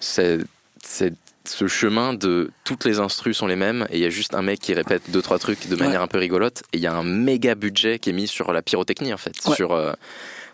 ce, 0.00 0.40
ce- 0.86 1.04
ce 1.50 1.66
chemin 1.66 2.14
de 2.14 2.50
toutes 2.64 2.84
les 2.84 2.98
instrus 3.00 3.36
sont 3.36 3.46
les 3.46 3.56
mêmes 3.56 3.86
et 3.90 3.96
il 3.98 4.02
y 4.02 4.06
a 4.06 4.10
juste 4.10 4.34
un 4.34 4.42
mec 4.42 4.60
qui 4.60 4.72
répète 4.74 5.10
deux 5.10 5.22
trois 5.22 5.38
trucs 5.38 5.68
de 5.68 5.76
manière 5.76 6.00
un 6.02 6.06
peu 6.06 6.18
rigolote 6.18 6.62
et 6.72 6.76
il 6.78 6.80
y 6.80 6.86
a 6.86 6.94
un 6.94 7.02
méga 7.02 7.54
budget 7.54 7.98
qui 7.98 8.10
est 8.10 8.12
mis 8.12 8.28
sur 8.28 8.52
la 8.52 8.62
pyrotechnie 8.62 9.12
en 9.12 9.16
fait 9.18 9.32
Ouais. 9.46 9.56
sur 9.56 9.72
euh, 9.72 9.92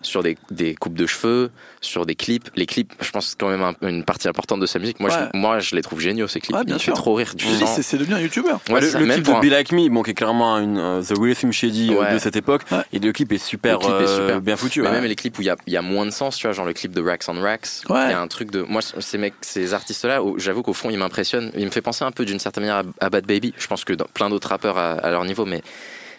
sur 0.02 0.22
des, 0.22 0.36
des 0.50 0.74
coupes 0.74 0.94
de 0.96 1.06
cheveux, 1.06 1.50
sur 1.80 2.06
des 2.06 2.14
clips. 2.14 2.48
Les 2.56 2.66
clips, 2.66 2.92
je 3.00 3.10
pense, 3.10 3.28
c'est 3.28 3.38
quand 3.38 3.48
même 3.48 3.62
un- 3.62 3.74
une 3.88 4.04
partie 4.04 4.28
importante 4.28 4.60
de 4.60 4.66
sa 4.66 4.78
musique. 4.78 5.00
Moi, 5.00 5.10
Ouais. 5.10 5.28
je, 5.32 5.38
moi, 5.38 5.58
je 5.60 5.74
les 5.74 5.82
trouve 5.82 6.00
géniaux, 6.00 6.28
ces 6.28 6.40
clips. 6.40 6.56
Ouais, 6.56 6.64
bien 6.64 6.74
Il 6.74 6.78
me 6.78 6.82
sûr. 6.82 6.94
fait 6.94 7.00
trop 7.00 7.14
rire. 7.14 7.32
Dis, 7.34 7.44
sens- 7.58 7.80
c'est- 7.80 7.96
devenu 7.96 8.14
un 8.14 8.20
youtubeur. 8.20 8.60
Ouais, 8.70 8.80
le 8.80 8.86
le 8.86 9.12
clip 9.14 9.24
de 9.26 9.30
un- 9.32 9.40
Be 9.40 9.44
Like 9.44 9.72
Me, 9.72 9.88
bon, 9.88 10.02
qui 10.02 10.10
est 10.10 10.14
clairement 10.14 10.58
une, 10.58 10.78
euh, 10.78 11.02
The 11.02 11.14
Real 11.18 11.34
Slim 11.34 11.52
Shady 11.52 11.94
Ouais. 11.94 12.12
de 12.14 12.18
cette 12.18 12.36
époque, 12.36 12.62
Ouais. 12.70 12.78
et 12.92 12.98
le 12.98 13.12
clip 13.12 13.32
est 13.32 13.38
super, 13.38 13.80
est 13.80 13.86
euh, 13.88 14.06
super. 14.22 14.40
bien 14.40 14.56
foutu. 14.56 14.82
Mais 14.82 14.88
ouais. 14.88 14.94
même 14.94 15.04
les 15.04 15.14
clips 15.16 15.38
où 15.38 15.42
il 15.42 15.46
y 15.46 15.50
a, 15.50 15.56
il 15.66 15.72
y 15.72 15.76
a 15.76 15.82
moins 15.82 16.04
de 16.06 16.10
sens, 16.10 16.36
tu 16.36 16.46
vois, 16.46 16.52
genre 16.52 16.66
le 16.66 16.72
clip 16.72 16.92
de 16.92 17.02
Racks 17.02 17.24
on 17.28 17.40
Racks. 17.40 17.66
Il 17.88 17.92
Ouais. 17.92 18.10
y 18.10 18.12
a 18.12 18.20
un 18.20 18.28
truc 18.28 18.50
de. 18.50 18.62
Moi, 18.62 18.80
ces 18.82 19.18
mecs, 19.18 19.34
ces 19.40 19.72
artistes-là, 19.74 20.22
où 20.22 20.38
j'avoue 20.38 20.62
qu'au 20.62 20.72
fond, 20.74 20.90
ils 20.90 20.98
m'impressionnent. 20.98 21.50
Ils 21.56 21.64
me 21.66 21.70
fait 21.70 21.80
penser 21.82 22.04
un 22.04 22.10
peu 22.12 22.24
d'une 22.24 22.38
certaine 22.38 22.64
manière 22.64 22.84
à, 23.00 23.06
à 23.06 23.10
Bad 23.10 23.26
Baby. 23.26 23.54
Je 23.58 23.66
pense 23.66 23.84
que 23.84 23.92
dans 23.92 24.06
plein 24.12 24.28
d'autres 24.30 24.48
rappeurs 24.48 24.76
à, 24.78 24.92
à 24.92 25.10
leur 25.10 25.24
niveau, 25.24 25.44
mais 25.46 25.62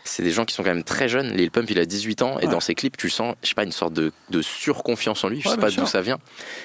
c'est 0.08 0.24
des 0.24 0.32
gens 0.32 0.46
qui 0.46 0.54
sont 0.56 0.64
quand 0.64 0.74
même 0.74 0.84
très 0.84 1.08
jeunes. 1.10 1.32
Lil 1.36 1.52
Pump, 1.52 1.70
il 1.70 1.78
a 1.80 1.86
18 1.86 2.22
ans, 2.22 2.40
et 2.40 2.46
Ouais. 2.46 2.52
dans 2.52 2.60
ses 2.60 2.76
clips, 2.76 2.98
tu 2.98 3.10
sens, 3.10 3.36
je 3.44 3.50
sais 3.50 3.54
pas, 3.56 3.64
une 3.64 3.72
sorte 3.72 3.94
de, 3.94 4.12
de 4.30 4.42
surconfiance 4.42 5.24
en 5.24 5.30
lui. 5.30 5.42
Je 5.42 5.48
Ouais, 5.50 5.56
sais 5.56 5.62
pas 5.62 5.70
d'où 5.70 5.86
ça 5.86 6.02
vient, 6.02 6.18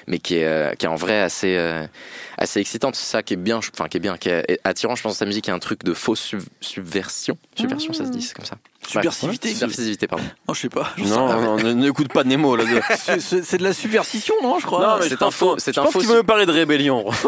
mais 0.07 0.19
qui 0.19 0.35
est, 0.35 0.45
euh, 0.45 0.73
qui 0.75 0.85
est 0.85 0.89
en 0.89 0.95
vrai 0.95 1.21
assez, 1.21 1.55
euh, 1.57 1.85
assez 2.37 2.59
excitante. 2.59 2.95
C'est 2.95 3.05
ça 3.11 3.23
qui 3.23 3.33
est 3.33 3.37
bien, 3.37 3.57
enfin, 3.57 3.87
qui 3.87 3.97
est 3.97 3.99
bien, 3.99 4.17
qui 4.17 4.29
est 4.29 4.59
attirant, 4.63 4.95
je 4.95 5.03
pense, 5.03 5.13
dans 5.13 5.19
sa 5.19 5.25
musique. 5.25 5.47
Il 5.47 5.49
y 5.49 5.53
a 5.53 5.55
un 5.55 5.59
truc 5.59 5.83
de 5.83 5.93
fausse 5.93 6.19
sub- 6.21 6.41
subversion. 6.61 7.37
Subversion, 7.57 7.93
ça 7.93 8.05
se 8.05 8.09
dit, 8.11 8.21
c'est 8.21 8.33
comme 8.35 8.45
ça. 8.45 8.57
Subversivité. 8.87 9.49
Ouais, 9.49 9.55
subversivité, 9.55 10.07
pardon. 10.07 10.25
Non, 10.47 10.53
je 10.53 10.61
sais 10.61 10.69
pas. 10.69 10.93
Non, 10.97 11.41
non, 11.41 11.55
ne- 11.57 11.73
n'écoute 11.73 12.11
pas 12.11 12.23
Nemo 12.23 12.55
là-dedans. 12.55 12.81
C'est- 13.19 13.57
de 13.57 13.63
la 13.63 13.73
subversition, 13.73 14.35
non, 14.43 14.59
je 14.59 14.65
crois. 14.65 14.85
Non, 14.85 14.97
mais 15.01 15.09
c'est 15.09 15.21
un 15.21 15.31
faux- 15.31 15.57
c'est 15.57 15.77
un 15.77 15.85
faux 15.85 15.99
qu'il 15.99 16.09
veut 16.09 16.17
me 16.17 16.23
parler 16.23 16.45
de 16.45 16.51
rébellion. 16.51 17.05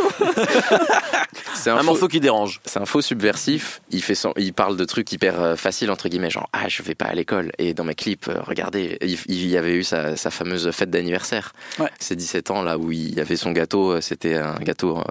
C'est 1.56 1.70
Un 1.72 1.78
faux- 1.80 1.84
morceau 1.84 2.08
qui 2.08 2.20
dérange. 2.20 2.62
C'est 2.66 2.80
un 2.80 2.86
faux 2.86 3.02
subversif. 3.02 3.82
Il 3.90 4.04
fait 4.04 4.14
son- 4.16 4.34
il 4.38 4.54
parle 4.54 4.78
de 4.78 4.86
trucs 4.86 5.12
hyper 5.12 5.42
euh, 5.42 5.56
faciles 5.56 5.90
entre 5.90 6.10
guillemets, 6.10 6.30
genre 6.30 6.48
ah 6.54 6.68
je 6.68 6.84
vais 6.84 6.96
pas 6.96 7.06
à 7.06 7.14
l'école. 7.14 7.52
Et 7.58 7.74
dans 7.74 7.84
mes 7.84 7.96
clips, 7.96 8.28
euh, 8.28 8.40
regardez, 8.42 8.98
il, 9.02 9.48
y 9.48 9.58
avait 9.58 9.74
eu 9.74 9.84
sa, 9.84 10.16
sa 10.16 10.30
fameuse 10.32 10.70
fête 10.72 10.90
d'anniversaire. 10.92 11.54
Ouais. 11.80 11.90
Ses 12.00 12.16
17 12.16 12.52
ans 12.52 12.62
là 12.62 12.78
où 12.78 12.92
il 12.92 13.20
avait 13.20 13.36
son 13.36 13.52
gâteau. 13.52 13.94
euh, 13.94 14.02
C'était 14.02 14.36
un 14.36 14.56
gâteau. 14.60 14.98
euh, 15.00 15.02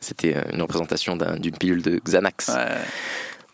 c'était 0.00 0.36
une 0.52 0.62
représentation 0.62 1.16
d'un- 1.16 1.36
d'une 1.36 1.56
pilule 1.56 1.82
de 1.82 2.00
Xanax. 2.04 2.48
Ouais. 2.48 2.54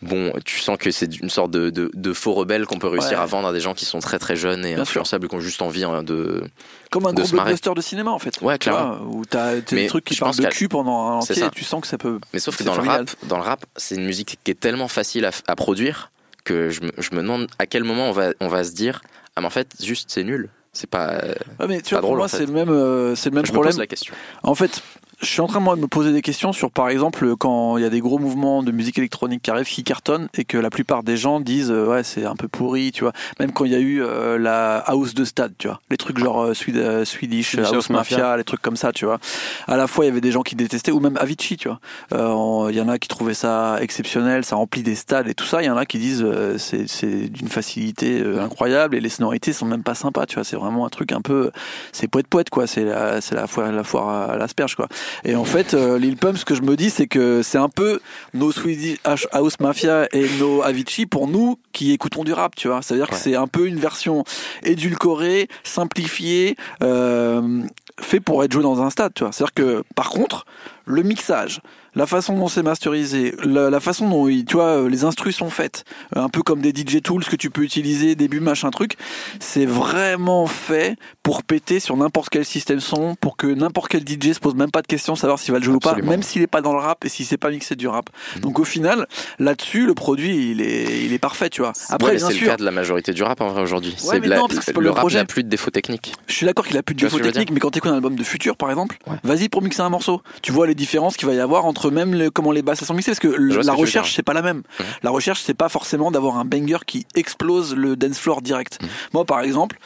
Bon, 0.03 0.33
tu 0.45 0.59
sens 0.59 0.77
que 0.77 0.91
c'est 0.91 1.19
une 1.19 1.29
sorte 1.29 1.51
de, 1.51 1.69
de- 1.69 1.91
de 1.93 2.13
faux 2.13 2.33
rebelle 2.33 2.65
qu'on 2.65 2.79
peut 2.79 2.87
réussir 2.87 3.11
Ouais. 3.17 3.23
à 3.23 3.25
vendre 3.25 3.47
à 3.47 3.53
des 3.53 3.59
gens 3.59 3.73
qui 3.73 3.85
sont 3.85 3.99
très 3.99 4.19
très 4.19 4.35
jeunes 4.35 4.65
et 4.65 4.73
Bien 4.73 4.81
influençables, 4.83 5.27
qui 5.27 5.35
ont 5.35 5.39
juste 5.39 5.61
envie 5.61 5.83
hein, 5.83 6.03
de. 6.03 6.43
Comme 6.91 7.05
un 7.07 7.13
de 7.13 7.21
gros 7.21 7.31
blockbuster 7.31 7.71
de 7.75 7.81
cinéma, 7.81 8.11
en 8.11 8.19
fait. 8.19 8.39
Ouais, 8.41 8.57
Tu 8.57 8.69
vois, 8.69 8.79
clairement. 8.79 9.05
Où 9.11 9.25
t'as 9.25 9.55
des 9.61 9.87
trucs 9.87 10.05
qui 10.05 10.15
parlent 10.15 10.35
de 10.35 10.45
cul 10.47 10.67
pendant 10.69 11.07
un 11.09 11.13
entier, 11.15 11.35
ça. 11.35 11.47
et 11.47 11.49
tu 11.51 11.63
sens 11.63 11.81
que 11.81 11.87
ça 11.87 11.97
peut. 11.97 12.19
Mais 12.33 12.39
sauf 12.39 12.55
que 12.57 12.63
dans 12.63 12.75
le 12.75 12.81
rap, 12.87 13.09
dans 13.23 13.37
le 13.37 13.43
rap, 13.43 13.65
c'est 13.75 13.95
une 13.95 14.05
musique 14.05 14.37
qui 14.43 14.51
est 14.51 14.59
tellement 14.59 14.87
facile 14.87 15.25
à, 15.25 15.31
à 15.47 15.55
produire 15.55 16.11
que 16.43 16.69
je 16.69 16.81
me, 16.81 16.91
je 16.97 17.11
me 17.11 17.21
demande 17.21 17.47
à 17.59 17.65
quel 17.65 17.83
moment 17.83 18.09
on 18.09 18.11
va, 18.11 18.29
on 18.41 18.47
va 18.49 18.63
se 18.65 18.71
dire 18.73 19.01
ah 19.35 19.41
mais 19.41 19.47
en 19.47 19.49
fait 19.49 19.73
juste 19.81 20.11
c'est 20.11 20.23
nul. 20.23 20.49
C'est 20.75 20.89
pas. 20.89 21.19
Ouais, 21.59 21.67
mais 21.67 21.81
tu 21.81 21.93
vois, 21.93 22.01
pour 22.01 22.15
moi, 22.15 22.25
en 22.25 22.27
fait. 22.27 22.37
c'est 22.37 22.45
le 22.47 22.51
même, 22.51 22.69
euh, 22.69 23.15
c'est 23.15 23.29
le 23.29 23.35
même 23.35 23.45
je 23.45 23.51
me 23.51 23.53
problème. 23.53 23.73
pose 23.73 23.79
la 23.79 23.85
question. 23.87 24.13
En 24.41 24.55
fait, 24.55 24.81
je 25.23 25.29
suis 25.29 25.41
en 25.41 25.47
train 25.47 25.59
moi 25.59 25.75
de 25.75 25.81
me 25.81 25.87
poser 25.87 26.11
des 26.11 26.21
questions 26.21 26.51
sur 26.51 26.69
par 26.69 26.89
exemple 26.89 27.35
quand 27.37 27.77
il 27.77 27.83
y 27.83 27.85
a 27.85 27.89
des 27.89 28.01
gros 28.01 28.19
mouvements 28.19 28.61
de 28.61 28.71
musique 28.71 28.97
électronique 28.97 29.41
qui 29.41 29.51
arrivent 29.51 29.65
qui 29.65 29.83
cartonnent 29.83 30.27
et 30.37 30.43
que 30.43 30.57
la 30.57 30.69
plupart 30.69 31.03
des 31.03 31.17
gens 31.17 31.39
disent 31.39 31.71
euh, 31.71 31.87
ouais 31.87 32.03
c'est 32.03 32.25
un 32.25 32.35
peu 32.35 32.47
pourri 32.47 32.91
tu 32.91 33.03
vois. 33.03 33.13
Même 33.39 33.51
quand 33.51 33.65
il 33.65 33.71
y 33.71 33.75
a 33.75 33.79
eu 33.79 34.03
euh, 34.03 34.37
la 34.37 34.77
house 34.79 35.13
de 35.13 35.23
stade 35.23 35.53
tu 35.57 35.67
vois. 35.67 35.79
Les 35.89 35.97
trucs 35.97 36.17
genre 36.17 36.41
euh, 36.41 36.49
euh, 36.49 37.05
Swedish 37.05 37.51
Swedish 37.51 37.55
House 37.57 37.73
House 37.73 37.89
Mafia, 37.89 38.17
Mafia. 38.17 38.37
les 38.37 38.43
trucs 38.43 38.61
comme 38.61 38.75
ça 38.75 38.91
tu 38.91 39.05
vois. 39.05 39.19
À 39.67 39.77
la 39.77 39.87
fois 39.87 40.03
il 40.03 40.09
y 40.09 40.11
avait 40.11 40.21
des 40.21 40.31
gens 40.31 40.41
qui 40.41 40.55
détestaient 40.55 40.91
ou 40.91 40.99
même 40.99 41.17
Avicii 41.17 41.57
tu 41.57 41.69
vois. 41.69 41.79
Euh, 42.11 42.67
il 42.69 42.75
y 42.75 42.81
en 42.81 42.89
a 42.89 42.99
qui 42.99 43.07
trouvaient 43.07 43.33
ça 43.33 43.77
exceptionnel 43.81 44.43
ça 44.43 44.57
remplit 44.57 44.83
des 44.83 44.95
stades 44.95 45.29
et 45.29 45.33
tout 45.33 45.45
ça. 45.45 45.61
Il 45.61 45.65
y 45.65 45.69
en 45.69 45.77
a 45.77 45.85
qui 45.85 45.99
disent 45.99 46.23
euh, 46.23 46.57
c'est 46.57 46.87
c'est 46.87 47.29
d'une 47.29 47.47
facilité 47.47 48.23
incroyable 48.39 48.95
et 48.95 48.99
les 48.99 49.09
sonorités 49.09 49.53
sont 49.53 49.65
même 49.65 49.83
pas 49.83 49.95
sympas 49.95 50.25
tu 50.25 50.35
vois. 50.35 50.43
C'est 50.43 50.57
vraiment 50.57 50.85
un 50.85 50.89
truc 50.89 51.11
un 51.13 51.21
peu 51.21 51.51
c'est 51.93 52.07
poète 52.07 52.27
poète 52.27 52.49
quoi. 52.49 52.67
C'est 52.67 52.83
la 52.83 53.21
c'est 53.21 53.35
la 53.35 53.47
foire 53.47 53.71
la 53.71 53.83
foire 53.83 54.31
à 54.31 54.37
l'asperge 54.37 54.75
quoi 54.75 54.87
Et 55.23 55.35
en 55.35 55.45
fait, 55.45 55.73
euh, 55.73 55.97
Lil 55.97 56.17
Pump, 56.17 56.37
ce 56.37 56.45
que 56.45 56.55
je 56.55 56.61
me 56.61 56.75
dis, 56.75 56.89
c'est 56.89 57.07
que 57.07 57.41
c'est 57.41 57.57
un 57.57 57.69
peu 57.69 57.99
nos 58.33 58.51
Swedish 58.51 58.97
House 59.31 59.59
Mafia 59.59 60.07
et 60.11 60.27
nos 60.39 60.61
Avicii 60.63 61.05
pour 61.05 61.27
nous 61.27 61.59
qui 61.71 61.91
écoutons 61.91 62.23
du 62.23 62.33
rap, 62.33 62.55
tu 62.55 62.67
vois. 62.67 62.81
C'est-à-dire 62.81 63.09
que 63.09 63.15
c'est 63.15 63.35
un 63.35 63.47
peu 63.47 63.67
une 63.67 63.79
version 63.79 64.23
édulcorée, 64.63 65.47
simplifiée, 65.63 66.55
euh, 66.81 67.61
fait 67.99 68.19
pour 68.19 68.43
être 68.43 68.51
joué 68.51 68.63
dans 68.63 68.81
un 68.81 68.89
stade, 68.89 69.13
tu 69.13 69.23
vois. 69.23 69.31
C'est-à-dire 69.31 69.53
que, 69.53 69.83
par 69.95 70.09
contre, 70.09 70.45
le 70.85 71.03
mixage, 71.03 71.61
la 71.95 72.05
façon 72.07 72.37
dont 72.37 72.47
c'est 72.47 72.63
masterisé, 72.63 73.35
la, 73.43 73.69
la 73.69 73.79
façon 73.79 74.09
dont 74.09 74.27
tu 74.27 74.53
vois, 74.55 74.83
euh, 74.83 74.89
les 74.89 75.03
instrus 75.03 75.35
sont 75.35 75.49
faites, 75.49 75.83
euh, 76.15 76.21
un 76.23 76.29
peu 76.29 76.41
comme 76.41 76.61
des 76.61 76.69
DJ 76.71 77.01
tools 77.01 77.23
que 77.25 77.35
tu 77.35 77.49
peux 77.49 77.61
utiliser, 77.63 78.15
début 78.15 78.39
machin 78.39 78.69
truc, 78.71 78.95
c'est 79.39 79.65
vraiment 79.65 80.47
fait 80.47 80.95
pour 81.21 81.43
péter 81.43 81.79
sur 81.79 81.95
n'importe 81.97 82.29
quel 82.29 82.45
système 82.45 82.79
son, 82.79 83.15
pour 83.15 83.37
que 83.37 83.47
n'importe 83.47 83.89
quel 83.91 84.01
DJ 84.07 84.33
se 84.33 84.39
pose 84.39 84.55
même 84.55 84.71
pas 84.71 84.81
de 84.81 84.87
question 84.87 85.15
savoir 85.15 85.39
s'il 85.39 85.51
va 85.53 85.59
le 85.59 85.65
jouer 85.65 85.75
ou 85.75 85.79
pas, 85.79 85.95
même 85.95 86.23
s'il 86.23 86.41
est 86.41 86.47
pas 86.47 86.61
dans 86.61 86.73
le 86.73 86.79
rap 86.79 87.05
et 87.05 87.09
s'il 87.09 87.25
sait 87.25 87.37
pas 87.37 87.49
mixer 87.49 87.75
du 87.75 87.87
rap. 87.87 88.09
Donc 88.41 88.59
au 88.59 88.63
final, 88.63 89.07
là-dessus, 89.39 89.85
le 89.85 89.93
produit, 89.93 90.51
il 90.51 90.61
est, 90.61 91.05
il 91.05 91.13
est 91.13 91.19
parfait, 91.19 91.49
tu 91.49 91.61
vois. 91.61 91.73
Après, 91.89 92.13
Ouais, 92.13 92.19
c'est 92.19 92.33
le 92.39 92.45
cas 92.45 92.57
de 92.57 92.65
la 92.65 92.71
majorité 92.71 93.13
du 93.13 93.23
rap 93.23 93.39
en 93.41 93.47
vrai 93.49 93.61
aujourd'hui. 93.61 93.95
Ouais, 94.05 94.19
la- 94.19 94.37
non, 94.37 94.47
parce 94.47 94.59
que 94.59 94.65
c'est 94.65 94.73
pas 94.73 94.79
le 94.81 94.85
le 94.87 94.91
rap 94.91 95.09
n'a 95.11 95.25
plus 95.25 95.43
de 95.43 95.49
défauts 95.49 95.71
techniques. 95.71 96.13
je 96.27 96.33
suis 96.33 96.45
d'accord 96.45 96.65
qu'il 96.65 96.77
a 96.77 96.83
plus 96.83 96.95
de 96.95 97.01
défauts 97.01 97.19
techniques, 97.19 97.51
mais 97.51 97.59
quand 97.59 97.71
tu 97.71 97.77
écoutes 97.79 97.91
un 97.91 97.95
album 97.95 98.15
de 98.15 98.23
Future, 98.23 98.57
par 98.57 98.69
exemple, 98.69 98.97
Ouais. 99.07 99.17
vas-y 99.23 99.49
pour 99.49 99.61
mixer 99.61 99.81
un 99.81 99.89
morceau. 99.89 100.21
Tu 100.41 100.51
vois 100.51 100.67
les 100.67 100.75
différences 100.75 101.17
qu'il 101.17 101.27
va 101.27 101.33
y 101.33 101.39
avoir 101.39 101.65
entre 101.65 101.82
même 101.91 102.13
le- 102.15 102.29
comment 102.31 102.51
les 102.51 102.61
basses 102.61 102.81
elles 102.81 102.87
sont 102.87 102.93
mixées, 102.93 103.11
parce 103.11 103.19
que 103.19 103.27
le- 103.27 103.55
la 103.61 103.73
que 103.73 103.77
recherche 103.79 104.13
c'est 104.15 104.23
pas 104.23 104.33
la 104.33 104.41
même. 104.41 104.63
La 105.03 105.09
recherche 105.09 105.41
c'est 105.45 105.53
pas 105.53 105.69
forcément 105.69 106.11
d'avoir 106.11 106.37
un 106.37 106.45
banger 106.45 106.77
qui 106.85 107.05
explose 107.15 107.75
le 107.75 107.95
dance 107.95 108.17
floor 108.19 108.41
direct. 108.41 108.79
Mhm. 108.81 108.89
Moi 109.13 109.25
par 109.25 109.41
exemple, 109.41 109.77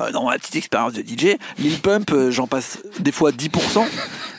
euh, 0.00 0.10
dans 0.12 0.24
ma 0.28 0.38
petite 0.38 0.56
expérience 0.56 0.92
de 0.92 1.02
DJ, 1.02 1.36
Lil 1.58 1.78
Pump, 1.80 2.10
euh, 2.12 2.30
j'en 2.30 2.46
passe 2.46 2.78
des 2.98 3.12
fois 3.12 3.32
10%. 3.32 3.86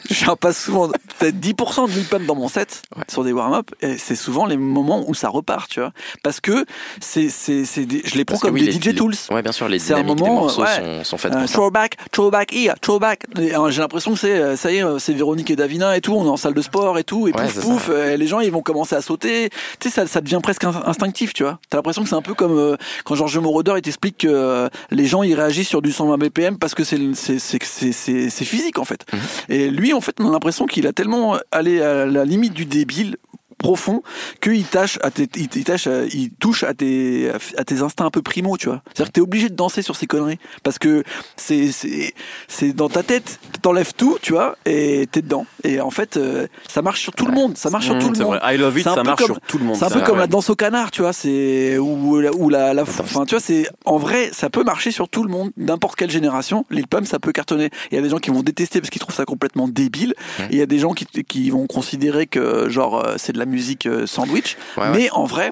J'en 0.25 0.35
passe 0.35 0.63
souvent 0.63 0.87
peut-être 1.19 1.35
10% 1.39 1.87
de 1.87 1.91
Lil 2.19 2.25
dans 2.27 2.35
mon 2.35 2.47
set 2.47 2.81
Ouais. 2.95 3.03
sur 3.09 3.23
des 3.23 3.31
warm-up 3.33 3.69
et 3.81 3.97
c'est 3.97 4.15
souvent 4.15 4.45
les 4.45 4.57
moments 4.57 5.03
où 5.07 5.13
ça 5.13 5.29
repart, 5.29 5.69
tu 5.69 5.79
vois. 5.79 5.91
Parce 6.23 6.39
que 6.39 6.65
c'est 7.01 7.29
c'est 7.29 7.65
c'est 7.65 7.85
des- 7.85 8.01
je 8.05 8.15
les 8.15 8.25
prends 8.25 8.35
Parce 8.35 8.43
comme 8.43 8.53
oui, 8.55 8.61
des 8.65 8.71
les- 8.71 8.79
DJ 8.91 8.95
tools. 8.95 9.13
Ouais, 9.31 9.41
bien 9.41 9.51
sûr, 9.51 9.67
les 9.67 9.79
C'est 9.79 9.93
un 9.93 9.97
des 9.97 10.03
moment, 10.03 10.33
morceaux 10.41 10.61
ouais. 10.63 10.75
sont, 10.99 11.03
sont 11.03 11.17
faites 11.17 11.33
Euh, 11.33 11.39
pour 11.39 11.47
ça. 11.47 11.53
throwback, 11.53 11.97
throwback 12.11 12.53
here, 12.53 12.73
throwback. 12.81 13.25
Et, 13.39 13.55
euh, 13.55 13.69
J'ai 13.71 13.81
l'impression 13.81 14.11
que 14.13 14.19
c'est, 14.19 14.31
euh, 14.39 14.55
ça 14.55 14.71
y 14.71 14.77
est, 14.77 14.83
euh, 14.83 14.99
c'est 14.99 15.13
Véronique 15.13 15.49
et 15.51 15.55
Davina 15.55 15.97
et 15.97 16.01
tout, 16.01 16.13
on 16.13 16.25
est 16.25 16.29
en 16.29 16.37
salle 16.37 16.53
de 16.53 16.61
sport 16.61 16.97
et 16.97 17.03
tout, 17.03 17.27
et 17.27 17.31
Ouais, 17.33 17.43
pouf 17.43 17.59
pouf, 17.61 17.89
euh, 17.89 18.15
les 18.15 18.27
gens 18.27 18.39
ils 18.39 18.51
vont 18.51 18.61
commencer 18.61 18.95
à 18.95 19.01
sauter. 19.01 19.49
Tu 19.79 19.89
sais, 19.89 19.95
ça, 19.95 20.07
ça 20.07 20.21
devient 20.21 20.39
presque 20.41 20.63
in- 20.63 20.81
instinctif, 20.85 21.33
tu 21.33 21.43
vois. 21.43 21.59
T'as 21.69 21.77
l'impression 21.77 22.03
que 22.03 22.09
c'est 22.09 22.15
un 22.15 22.21
peu 22.21 22.33
comme 22.33 22.57
euh, 22.57 22.75
quand 23.03 23.15
Georges 23.15 23.37
Moroder 23.37 23.73
il 23.75 23.81
t'explique 23.81 24.19
que 24.19 24.27
euh, 24.29 24.69
les 24.91 25.05
gens 25.05 25.23
ils 25.23 25.35
réagissent 25.35 25.67
sur 25.69 25.81
du 25.81 25.91
120 25.91 26.17
BPM 26.17 26.57
parce 26.57 26.73
que 26.75 26.83
c'est 26.83 26.97
le- 26.97 27.13
c'est 27.15 27.39
c'est 27.39 27.59
c'est 27.63 27.91
c'est 27.91 28.29
c'est 28.29 28.45
physique 28.45 28.79
en 28.79 28.85
fait. 28.85 29.05
Mhm. 29.13 29.19
Et 29.49 29.69
lui 29.69 29.93
en 29.97 30.01
fait 30.01 30.19
on 30.19 30.29
a 30.29 30.31
l'impression 30.31 30.65
qu'il 30.65 30.87
a 30.87 30.93
tellement 30.93 31.37
allé 31.51 31.81
à 31.81 32.05
la 32.05 32.25
limite 32.25 32.53
du 32.53 32.65
débile 32.65 33.17
profond 33.57 34.03
qu'il 34.41 34.63
tâche 34.65 34.99
à 35.01 35.11
tes, 35.11 35.27
il, 35.35 35.63
tâche 35.63 35.87
à- 35.87 36.05
il 36.05 36.29
touche 36.31 36.63
à 36.63 36.73
tes 36.73 37.31
à 37.57 37.63
tes 37.63 37.81
instincts 37.81 38.05
un 38.05 38.11
peu 38.11 38.21
primaux 38.21 38.57
tu 38.57 38.67
vois 38.67 38.81
c'est 38.93 39.01
à 39.01 39.03
dire 39.03 39.07
que 39.07 39.11
t'es 39.13 39.21
obligé 39.21 39.49
de 39.49 39.55
danser 39.55 39.81
sur 39.81 39.95
ces 39.95 40.05
conneries 40.07 40.37
parce 40.63 40.77
que 40.79 41.03
c'est 41.35 41.71
c'est 41.71 42.13
c'est 42.47 42.73
dans 42.73 42.89
ta 42.89 43.03
tête 43.03 43.39
t'enlèves 43.61 43.93
tout 43.95 44.17
tu 44.21 44.33
vois 44.33 44.57
et 44.65 45.07
t'es 45.11 45.21
dedans 45.21 45.45
et 45.63 45.81
en 45.81 45.89
fait 45.91 46.17
euh, 46.17 46.47
ça 46.69 46.81
marche 46.81 47.01
sur 47.01 47.13
tout 47.13 47.25
le 47.25 47.33
monde 47.33 47.57
ça 47.57 47.69
marche 47.69 47.85
sur 47.85 47.95
Mmh, 47.95 47.99
tout 47.99 48.09
le 48.09 48.15
c'est 48.15 48.23
monde 48.23 48.35
vrai. 48.35 48.55
I 48.55 48.57
love 48.57 48.77
it, 48.77 48.83
ça 48.83 49.01
marche 49.03 49.17
comme- 49.17 49.25
sur 49.27 49.41
tout 49.41 49.57
le 49.57 49.63
monde. 49.65 49.75
c'est 49.75 49.85
un 49.85 49.89
peu 49.89 50.01
comme 50.01 50.15
Ouais. 50.15 50.21
la 50.21 50.27
danse 50.27 50.49
au 50.51 50.55
canard, 50.55 50.91
tu 50.91 51.01
vois, 51.01 51.13
c'est 51.13 51.77
ou 51.79 52.19
la, 52.19 52.31
ou 52.35 52.49
la, 52.49 52.73
la 52.75 52.83
enfin 52.83 53.25
tu 53.25 53.33
vois, 53.35 53.39
c'est 53.41 53.67
en 53.85 53.97
vrai, 53.97 54.29
ça 54.33 54.49
peut 54.51 54.63
marcher 54.63 54.91
sur 54.91 55.09
tout 55.09 55.23
le 55.23 55.29
monde, 55.31 55.49
n'importe 55.57 55.95
quelle 55.95 56.11
génération. 56.11 56.65
Pump, 56.89 57.05
ça 57.07 57.17
peut 57.19 57.31
cartonner. 57.31 57.69
Il 57.91 57.95
y 57.95 57.97
a 57.97 58.01
des 58.01 58.09
gens 58.09 58.19
qui 58.19 58.29
vont 58.29 58.43
détester 58.43 58.79
parce 58.81 58.89
qu'ils 58.91 58.99
trouvent 59.01 59.15
ça 59.15 59.25
complètement 59.25 59.67
débile. 59.67 60.13
Ouais. 60.39 60.45
Et 60.45 60.53
il 60.53 60.57
y 60.59 60.61
a 60.61 60.65
des 60.67 60.77
gens 60.79 60.93
qui, 60.93 61.05
qui 61.05 61.49
vont 61.49 61.65
considérer 61.65 62.27
que 62.27 62.69
genre 62.69 63.03
euh, 63.03 63.15
c'est 63.17 63.33
de 63.33 63.39
la 63.39 63.45
musique 63.47 63.85
euh, 63.85 64.05
sandwich. 64.05 64.57
Ouais, 64.77 64.83
ouais. 64.83 64.89
Mais 64.91 65.09
en 65.11 65.25
vrai, 65.25 65.51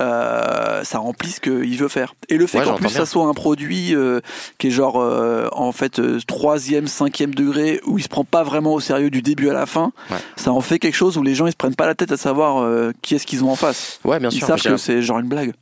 euh, 0.00 0.82
ça 0.84 0.98
remplit 0.98 1.30
ce 1.30 1.40
qu'il 1.40 1.76
veut 1.76 1.88
faire. 1.88 2.14
Et 2.28 2.36
le 2.36 2.46
fait 2.46 2.58
Ouais, 2.58 2.64
qu'en 2.64 2.74
plus 2.76 2.86
bien. 2.86 2.96
ça 2.96 3.06
soit 3.06 3.26
un 3.26 3.34
produit 3.34 3.94
euh, 3.94 4.20
qui 4.58 4.68
est 4.68 4.70
genre 4.70 5.00
euh, 5.00 5.48
en 5.52 5.72
fait 5.72 6.00
troisième, 6.26 6.86
cinquième 6.86 7.34
degré 7.34 7.80
où 7.86 7.98
il 7.98 8.02
se 8.02 8.08
prend 8.08 8.24
pas 8.24 8.42
vraiment 8.42 8.72
au 8.74 8.80
sérieux 8.80 9.10
du 9.10 9.20
début 9.22 9.48
à 9.50 9.52
la 9.52 9.66
fin, 9.66 9.92
Ouais. 10.10 10.16
ça 10.36 10.52
en 10.52 10.60
fait 10.60 10.78
quelque 10.78 10.94
chose 10.94 11.18
où 11.18 11.22
les 11.22 11.34
gens 11.34 11.46
ils 11.46 11.52
se 11.52 11.56
prennent 11.56 11.74
pas 11.74 11.86
la 11.86 11.94
tête 11.94 12.12
à 12.12 12.16
savoir 12.16 12.66
qui 13.02 13.14
est-ce 13.14 13.26
qu'ils 13.26 13.44
ont 13.44 13.50
en 13.50 13.56
face. 13.56 14.00
Ouais, 14.04 14.18
bien 14.18 14.30
Ils 14.30 14.38
sûr. 14.38 14.46
savent 14.46 14.62
que 14.62 14.76
c'est 14.78 15.02
genre 15.02 15.18
une 15.18 15.28
blague. 15.28 15.52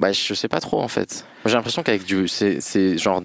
Bah, 0.00 0.12
je 0.12 0.34
sais 0.34 0.48
pas 0.48 0.60
trop 0.60 0.80
en 0.82 0.88
fait. 0.88 1.24
J'ai 1.46 1.54
l'impression 1.54 1.82
qu'avec 1.82 2.04
du. 2.04 2.28
C'est 2.28 2.98
genre. 2.98 3.22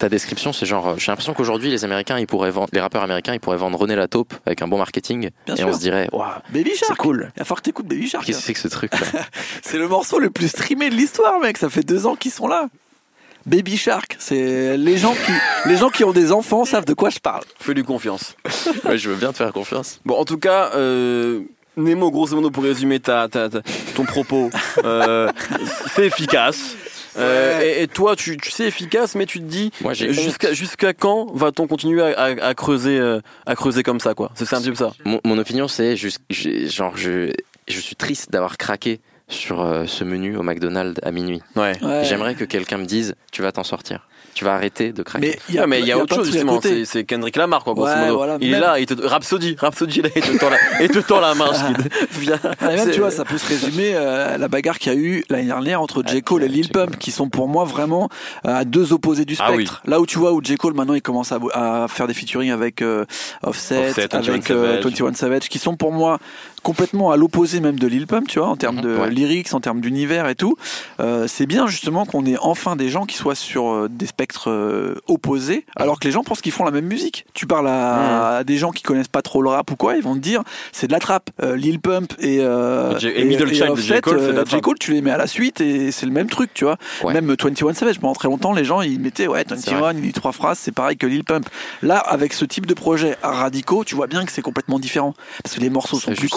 Ta 0.00 0.08
description, 0.08 0.52
c'est 0.52 0.64
genre. 0.66 0.98
J'ai 0.98 1.12
l'impression 1.12 1.34
qu'aujourd'hui, 1.34 1.70
les 1.70 1.84
Américains, 1.84 2.18
ils 2.18 2.26
pourraient 2.26 2.50
vendre. 2.50 2.70
Les 2.72 2.80
rappeurs 2.80 3.02
américains, 3.02 3.34
ils 3.34 3.38
pourraient 3.40 3.56
vendre 3.58 3.78
René 3.78 3.94
la 3.96 4.08
taupe 4.08 4.32
avec 4.46 4.62
un 4.62 4.66
bon 4.66 4.78
marketing. 4.78 5.28
Bien 5.46 5.54
et 5.54 5.58
sûr. 5.58 5.68
on 5.68 5.72
se 5.74 5.78
dirait, 5.78 6.08
waouh, 6.10 6.24
Baby 6.52 6.70
c'est 6.74 6.86
Shark. 6.86 6.98
cool. 6.98 7.30
Il 7.36 7.38
va 7.40 7.44
falloir 7.44 7.58
que 7.60 7.66
t'écoutes 7.66 7.86
Baby 7.86 8.08
Shark. 8.08 8.24
Qu'est-ce 8.24 8.38
que 8.38 8.44
c'est 8.44 8.54
que 8.54 8.58
ce 8.60 8.68
truc 8.68 8.92
là 8.98 9.06
C'est 9.62 9.76
le 9.78 9.86
morceau 9.88 10.18
le 10.18 10.30
plus 10.30 10.48
streamé 10.48 10.88
de 10.90 10.94
l'histoire, 10.94 11.38
mec. 11.40 11.58
Ça 11.58 11.68
fait 11.68 11.82
deux 11.82 12.06
ans 12.06 12.16
qu'ils 12.16 12.32
sont 12.32 12.48
là. 12.48 12.66
Baby 13.46 13.76
Shark, 13.76 14.16
c'est 14.18 14.76
les 14.78 14.96
gens 14.98 15.12
qui 15.14 15.32
les 15.68 15.76
gens 15.76 15.88
qui 15.90 16.04
ont 16.04 16.12
des 16.12 16.32
enfants 16.32 16.64
savent 16.64 16.84
de 16.86 16.94
quoi 16.94 17.10
je 17.10 17.18
parle. 17.18 17.42
Fais-lui 17.58 17.84
confiance. 17.84 18.34
Ouais, 18.84 18.96
je 18.98 19.10
veux 19.10 19.16
bien 19.16 19.32
te 19.32 19.36
faire 19.38 19.52
confiance. 19.52 20.00
Bon, 20.06 20.14
en 20.18 20.24
tout 20.24 20.38
cas, 20.38 20.70
euh, 20.76 21.40
Nemo, 21.76 22.10
grosso 22.10 22.34
modo, 22.34 22.50
pour 22.50 22.64
résumer 22.64 23.00
ta, 23.00 23.28
ta- 23.28 23.48
ta- 23.50 23.60
ton 23.94 24.04
propos, 24.04 24.50
euh, 24.84 25.30
c'est 25.94 26.06
efficace. 26.06 26.74
Euh, 27.20 27.60
et, 27.62 27.82
et 27.82 27.88
toi, 27.88 28.16
tu, 28.16 28.36
tu 28.36 28.50
sais 28.50 28.64
efficace, 28.64 29.14
mais 29.14 29.26
tu 29.26 29.38
te 29.40 29.44
dis 29.44 29.70
jusqu'à 30.12 30.52
jusqu'à 30.52 30.92
quand 30.92 31.30
va-t-on 31.34 31.66
continuer 31.66 32.02
à, 32.02 32.18
à- 32.18 32.46
à 32.48 32.54
creuser 32.54 32.98
euh, 32.98 33.20
à 33.46 33.54
creuser 33.54 33.82
comme 33.82 34.00
ça 34.00 34.14
quoi? 34.14 34.30
C'est 34.34 34.52
un 34.54 34.60
petit 34.60 34.70
peu 34.70 34.74
ça. 34.76 34.92
Mon, 35.04 35.20
mon 35.24 35.38
opinion, 35.38 35.68
c'est 35.68 35.96
genre, 35.96 36.96
je, 36.96 37.32
je 37.68 37.78
suis 37.80 37.96
triste 37.96 38.30
d'avoir 38.30 38.56
craqué 38.58 39.00
sur 39.28 39.60
euh, 39.62 39.84
ce 39.86 40.02
menu 40.02 40.36
au 40.36 40.42
McDonald's 40.42 40.98
à 41.04 41.12
minuit. 41.12 41.40
Ouais. 41.54 41.72
Ouais. 41.82 42.02
J'aimerais 42.04 42.34
que 42.34 42.44
quelqu'un 42.44 42.78
me 42.78 42.84
dise, 42.84 43.14
tu 43.32 43.42
vas 43.42 43.52
t'en 43.52 43.62
sortir. 43.64 44.08
Tu 44.34 44.44
vas 44.44 44.54
arrêter 44.54 44.92
de 44.92 45.02
craquer. 45.02 45.26
Mais 45.26 45.38
il 45.48 45.54
y 45.54 45.58
a, 45.58 45.62
Ouais, 45.62 45.66
mais 45.66 45.80
il 45.80 45.86
y 45.86 45.92
a, 45.92 45.98
autre 45.98 46.14
chose 46.14 46.30
justement, 46.30 46.60
c'est 46.62 46.84
c'est 46.84 47.04
Kendrick 47.04 47.36
Lamar 47.36 47.64
quoi, 47.64 47.74
grosso 47.74 47.90
Ouais, 47.92 48.00
modo. 48.02 48.16
voilà, 48.16 48.38
il 48.40 48.54
est 48.54 48.60
là, 48.60 48.78
il 48.78 48.86
te 48.86 48.94
Rhapsody, 48.94 49.56
Rhapsody 49.58 50.02
là, 50.02 50.08
il 50.16 50.22
te 50.22 50.38
tend 50.38 50.48
la, 50.50 50.56
il 50.82 50.88
te 50.88 50.98
tend 51.00 51.20
la 51.20 51.34
main. 51.34 51.52
Skid. 51.52 51.92
Viens. 52.12 52.38
Ah, 52.60 52.68
même, 52.68 52.78
C'est- 52.78 52.90
tu 52.92 53.00
vois, 53.00 53.10
ça 53.10 53.24
peut 53.24 53.38
se 53.38 53.46
résumer 53.48 53.92
euh, 53.94 54.34
à 54.34 54.38
la 54.38 54.48
bagarre 54.48 54.78
qu'il 54.78 54.92
y 54.92 54.96
a 54.96 54.98
eu 54.98 55.24
l'année 55.28 55.46
dernière 55.46 55.80
entre 55.82 56.02
J. 56.06 56.22
Cole 56.22 56.44
et 56.44 56.48
Lil. 56.48 56.68
Pump, 56.70 56.96
qui 56.98 57.10
sont 57.10 57.28
pour 57.28 57.48
moi 57.48 57.64
vraiment 57.64 58.08
euh, 58.46 58.54
à 58.60 58.64
deux 58.64 58.92
opposés 58.92 59.24
du 59.24 59.36
Ah 59.40 59.52
spectre. 59.52 59.82
Là 59.84 60.00
où 60.00 60.06
tu 60.06 60.18
vois 60.18 60.32
où 60.32 60.40
J. 60.42 60.56
Cole 60.56 60.74
maintenant 60.74 60.94
il 60.94 61.02
commence 61.02 61.32
à, 61.32 61.38
à 61.52 61.86
faire 61.88 62.06
des 62.06 62.14
featuring 62.14 62.50
avec 62.52 62.82
euh, 62.82 63.04
Offset, 63.42 63.88
Offset, 63.88 64.02
21 64.12 64.32
avec 64.32 64.50
euh, 64.50 64.66
Savage. 64.76 64.84
21 64.84 65.14
Savage, 65.14 65.48
qui 65.48 65.58
sont 65.58 65.76
pour 65.76 65.92
moi 65.92 66.18
complètement 66.62 67.10
à 67.10 67.16
l'opposé 67.16 67.60
même 67.60 67.78
de 67.78 67.86
Lil 67.86 68.06
Pump, 68.06 68.26
tu 68.28 68.38
vois, 68.38 68.48
en 68.48 68.56
termes 68.56 68.76
Mhm, 68.76 68.82
de 68.82 68.96
ouais. 68.98 69.10
lyrics, 69.10 69.52
en 69.54 69.60
termes 69.60 69.80
d'univers 69.80 70.28
et 70.28 70.34
tout. 70.34 70.56
Euh, 71.00 71.26
c'est 71.28 71.46
bien 71.46 71.66
justement 71.66 72.04
qu'on 72.06 72.24
ait 72.26 72.36
enfin 72.40 72.76
des 72.76 72.88
gens 72.88 73.06
qui 73.06 73.16
soient 73.16 73.34
sur 73.34 73.70
euh, 73.70 73.88
des 73.90 74.06
spectres 74.06 74.50
euh, 74.50 74.94
opposés, 75.08 75.64
alors 75.76 75.98
que 76.00 76.06
les 76.06 76.12
gens 76.12 76.22
pensent 76.22 76.40
qu'ils 76.40 76.52
font 76.52 76.64
la 76.64 76.70
même 76.70 76.86
musique. 76.86 77.26
Tu 77.34 77.46
parles 77.46 77.68
à, 77.68 78.36
à 78.38 78.44
des 78.44 78.56
gens 78.56 78.70
qui 78.70 78.82
connaissent 78.82 79.08
pas 79.08 79.22
trop 79.22 79.42
le 79.42 79.48
rap 79.50 79.70
ou 79.70 79.76
quoi, 79.76 79.96
ils 79.96 80.02
vont 80.02 80.14
te 80.14 80.20
dire 80.20 80.42
c'est 80.72 80.86
de 80.86 80.92
la 80.92 80.98
trappe. 80.98 81.30
Euh, 81.42 81.56
Lil 81.56 81.80
Pump 81.80 82.12
et, 82.18 82.38
euh, 82.40 82.98
et 83.00 83.24
Middle 83.24 83.52
Child 83.52 83.76
J. 83.76 84.00
Cole, 84.00 84.20
c'est 84.20 84.26
de 84.28 84.32
la 84.32 84.44
trappe. 84.44 84.60
Cole, 84.60 84.78
tu 84.78 84.92
les 84.92 85.00
mets 85.02 85.10
à 85.10 85.16
la 85.18 85.26
suite 85.26 85.60
et 85.60 85.90
c'est 85.90 86.06
le 86.06 86.12
même 86.12 86.28
truc, 86.28 86.50
tu 86.54 86.64
vois. 86.64 86.76
Ouais. 87.02 87.12
Même 87.14 87.26
21 87.26 87.72
Savage, 87.74 87.98
pendant 88.00 88.14
très 88.14 88.28
longtemps, 88.28 88.52
les 88.52 88.64
gens 88.64 88.80
ils 88.82 89.00
mettaient 89.00 89.26
ouais, 89.26 89.44
C'est 89.48 89.70
21, 89.70 89.92
il 89.94 90.02
dit 90.02 90.12
trois 90.12 90.32
phrases, 90.32 90.58
c'est 90.58 90.72
pareil 90.72 90.96
que 90.96 91.06
Lil 91.06 91.24
Pump. 91.24 91.48
Là, 91.82 91.98
avec 91.98 92.32
ce 92.32 92.44
type 92.44 92.66
de 92.66 92.74
projet 92.74 93.16
radicaux, 93.22 93.84
tu 93.84 93.94
vois 93.94 94.06
bien 94.06 94.24
que 94.24 94.32
c'est 94.32 94.42
complètement 94.42 94.78
différent. 94.78 95.14
Parce 95.42 95.54
que 95.56 95.60
les 95.60 95.70
morceaux 95.70 95.98
sont 95.98 96.12
plus 96.12 96.22
juste. 96.22 96.34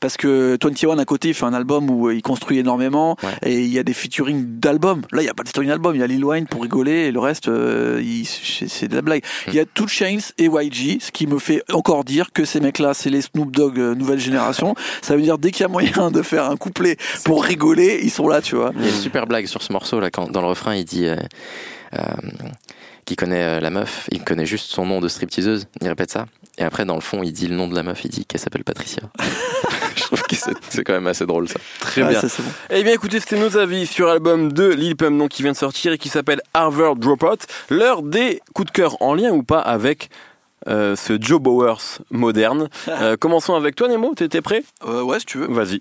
Parce 0.00 0.16
que 0.16 0.56
21 0.62 0.98
à 0.98 1.04
côté 1.04 1.28
il 1.28 1.34
fait 1.34 1.44
un 1.46 1.54
album 1.54 1.90
où 1.90 2.08
euh, 2.08 2.14
il 2.14 2.22
construit 2.22 2.58
énormément 2.58 3.16
Ouais. 3.22 3.50
et 3.50 3.60
il 3.60 3.68
y 3.72 3.78
a 3.78 3.82
des 3.82 3.92
featuring 3.92 4.58
d'albums. 4.58 5.02
Là, 5.12 5.22
il 5.22 5.26
y 5.26 5.28
a 5.28 5.34
pas 5.34 5.42
de 5.42 5.48
featuring 5.48 5.68
d'album, 5.68 5.94
il 5.94 6.00
y 6.00 6.02
a 6.02 6.06
Lil 6.06 6.24
Wayne 6.24 6.46
pour 6.46 6.62
rigoler 6.62 7.06
et 7.06 7.12
le 7.12 7.20
reste, 7.20 7.48
euh, 7.48 8.02
c'est 8.24 8.88
de 8.88 8.94
la 8.94 9.02
blague. 9.02 9.22
Il 9.48 9.54
y 9.54 9.60
a 9.60 9.64
Two 9.64 9.86
Chains 9.88 10.18
et 10.38 10.44
YG, 10.46 11.00
ce 11.00 11.10
qui 11.10 11.26
me 11.26 11.38
fait 11.38 11.62
encore 11.72 12.04
dire 12.04 12.32
que 12.32 12.44
ces 12.44 12.60
mecs-là, 12.60 12.94
c'est 12.94 13.10
les 13.10 13.20
Snoop 13.22 13.50
Dogg 13.50 13.78
euh, 13.78 13.94
nouvelle 13.94 14.18
génération. 14.20 14.74
Ça 15.02 15.16
veut 15.16 15.22
dire 15.22 15.38
dès 15.38 15.50
qu'il 15.50 15.62
y 15.62 15.66
a 15.66 15.68
moyen 15.68 16.10
de 16.10 16.22
faire 16.22 16.44
un 16.50 16.56
couplet 16.56 16.96
pour 17.24 17.44
rigoler, 17.44 18.00
ils 18.02 18.10
sont 18.10 18.28
là, 18.28 18.40
tu 18.42 18.56
vois. 18.56 18.72
Il 18.76 18.82
y 18.84 18.86
a 18.86 18.90
une 18.90 18.94
super 19.00 19.26
blague 19.26 19.46
sur 19.46 19.62
ce 19.62 19.72
morceau 19.72 20.00
là 20.00 20.10
quand 20.10 20.30
dans 20.30 20.40
le 20.40 20.46
refrain 20.48 20.74
il 20.74 20.84
dit 20.84 21.06
euh, 21.06 21.16
euh, 21.94 22.00
qu'il 23.10 23.16
connaît 23.16 23.42
euh, 23.42 23.60
la 23.60 23.70
meuf, 23.70 24.08
il 24.12 24.22
connaît 24.22 24.46
juste 24.46 24.70
son 24.70 24.86
nom 24.86 25.00
de 25.00 25.08
stripteaseuse, 25.08 25.66
il 25.80 25.88
répète 25.88 26.12
ça. 26.12 26.26
Et 26.58 26.62
après 26.62 26.84
dans 26.84 26.94
le 26.94 27.00
fond 27.00 27.22
il 27.24 27.32
dit 27.32 27.48
le 27.48 27.56
nom 27.56 27.66
de 27.66 27.74
la 27.74 27.82
meuf, 27.82 28.04
il 28.04 28.10
dit 28.10 28.24
qu'elle 28.24 28.40
s'appelle 28.40 28.62
Patricia. 28.62 29.02
Je 29.96 30.02
trouve 30.04 30.22
que 30.22 30.36
c'est 30.36 30.52
c'est 30.68 30.84
quand 30.84 30.92
même 30.92 31.08
assez 31.08 31.26
drôle 31.26 31.48
ça. 31.48 31.56
Très 31.80 32.02
Ouais, 32.04 32.10
bien. 32.10 32.20
ça, 32.20 32.28
bon. 32.40 32.48
Eh 32.70 32.84
bien 32.84 32.92
écoutez, 32.92 33.18
c'était 33.18 33.38
nos 33.38 33.56
avis 33.56 33.86
sur 33.86 34.06
l'album 34.06 34.52
de 34.52 34.68
Lil 34.68 34.94
Pump 34.96 35.18
donc, 35.18 35.30
qui 35.30 35.42
vient 35.42 35.50
de 35.52 35.56
sortir 35.56 35.92
et 35.92 35.98
qui 35.98 36.08
s'appelle 36.08 36.40
Harvard 36.54 36.94
Dropout. 36.94 37.40
L'heure 37.68 38.02
des 38.02 38.40
coups 38.54 38.66
de 38.66 38.72
cœur 38.72 39.02
en 39.02 39.14
lien 39.14 39.30
ou 39.30 39.42
pas 39.42 39.58
avec 39.60 40.08
euh, 40.68 40.96
ce 40.96 41.20
Joe 41.20 41.40
Bowers 41.40 41.98
moderne. 42.10 42.68
Euh, 43.00 43.16
commençons 43.16 43.54
avec 43.54 43.76
toi 43.76 43.88
Nemo, 43.88 44.14
t'étais 44.14 44.42
prêt? 44.42 44.62
Euh, 44.84 45.02
ouais, 45.02 45.20
si 45.20 45.24
tu 45.24 45.38
veux. 45.38 45.46
Vas-y. 45.46 45.80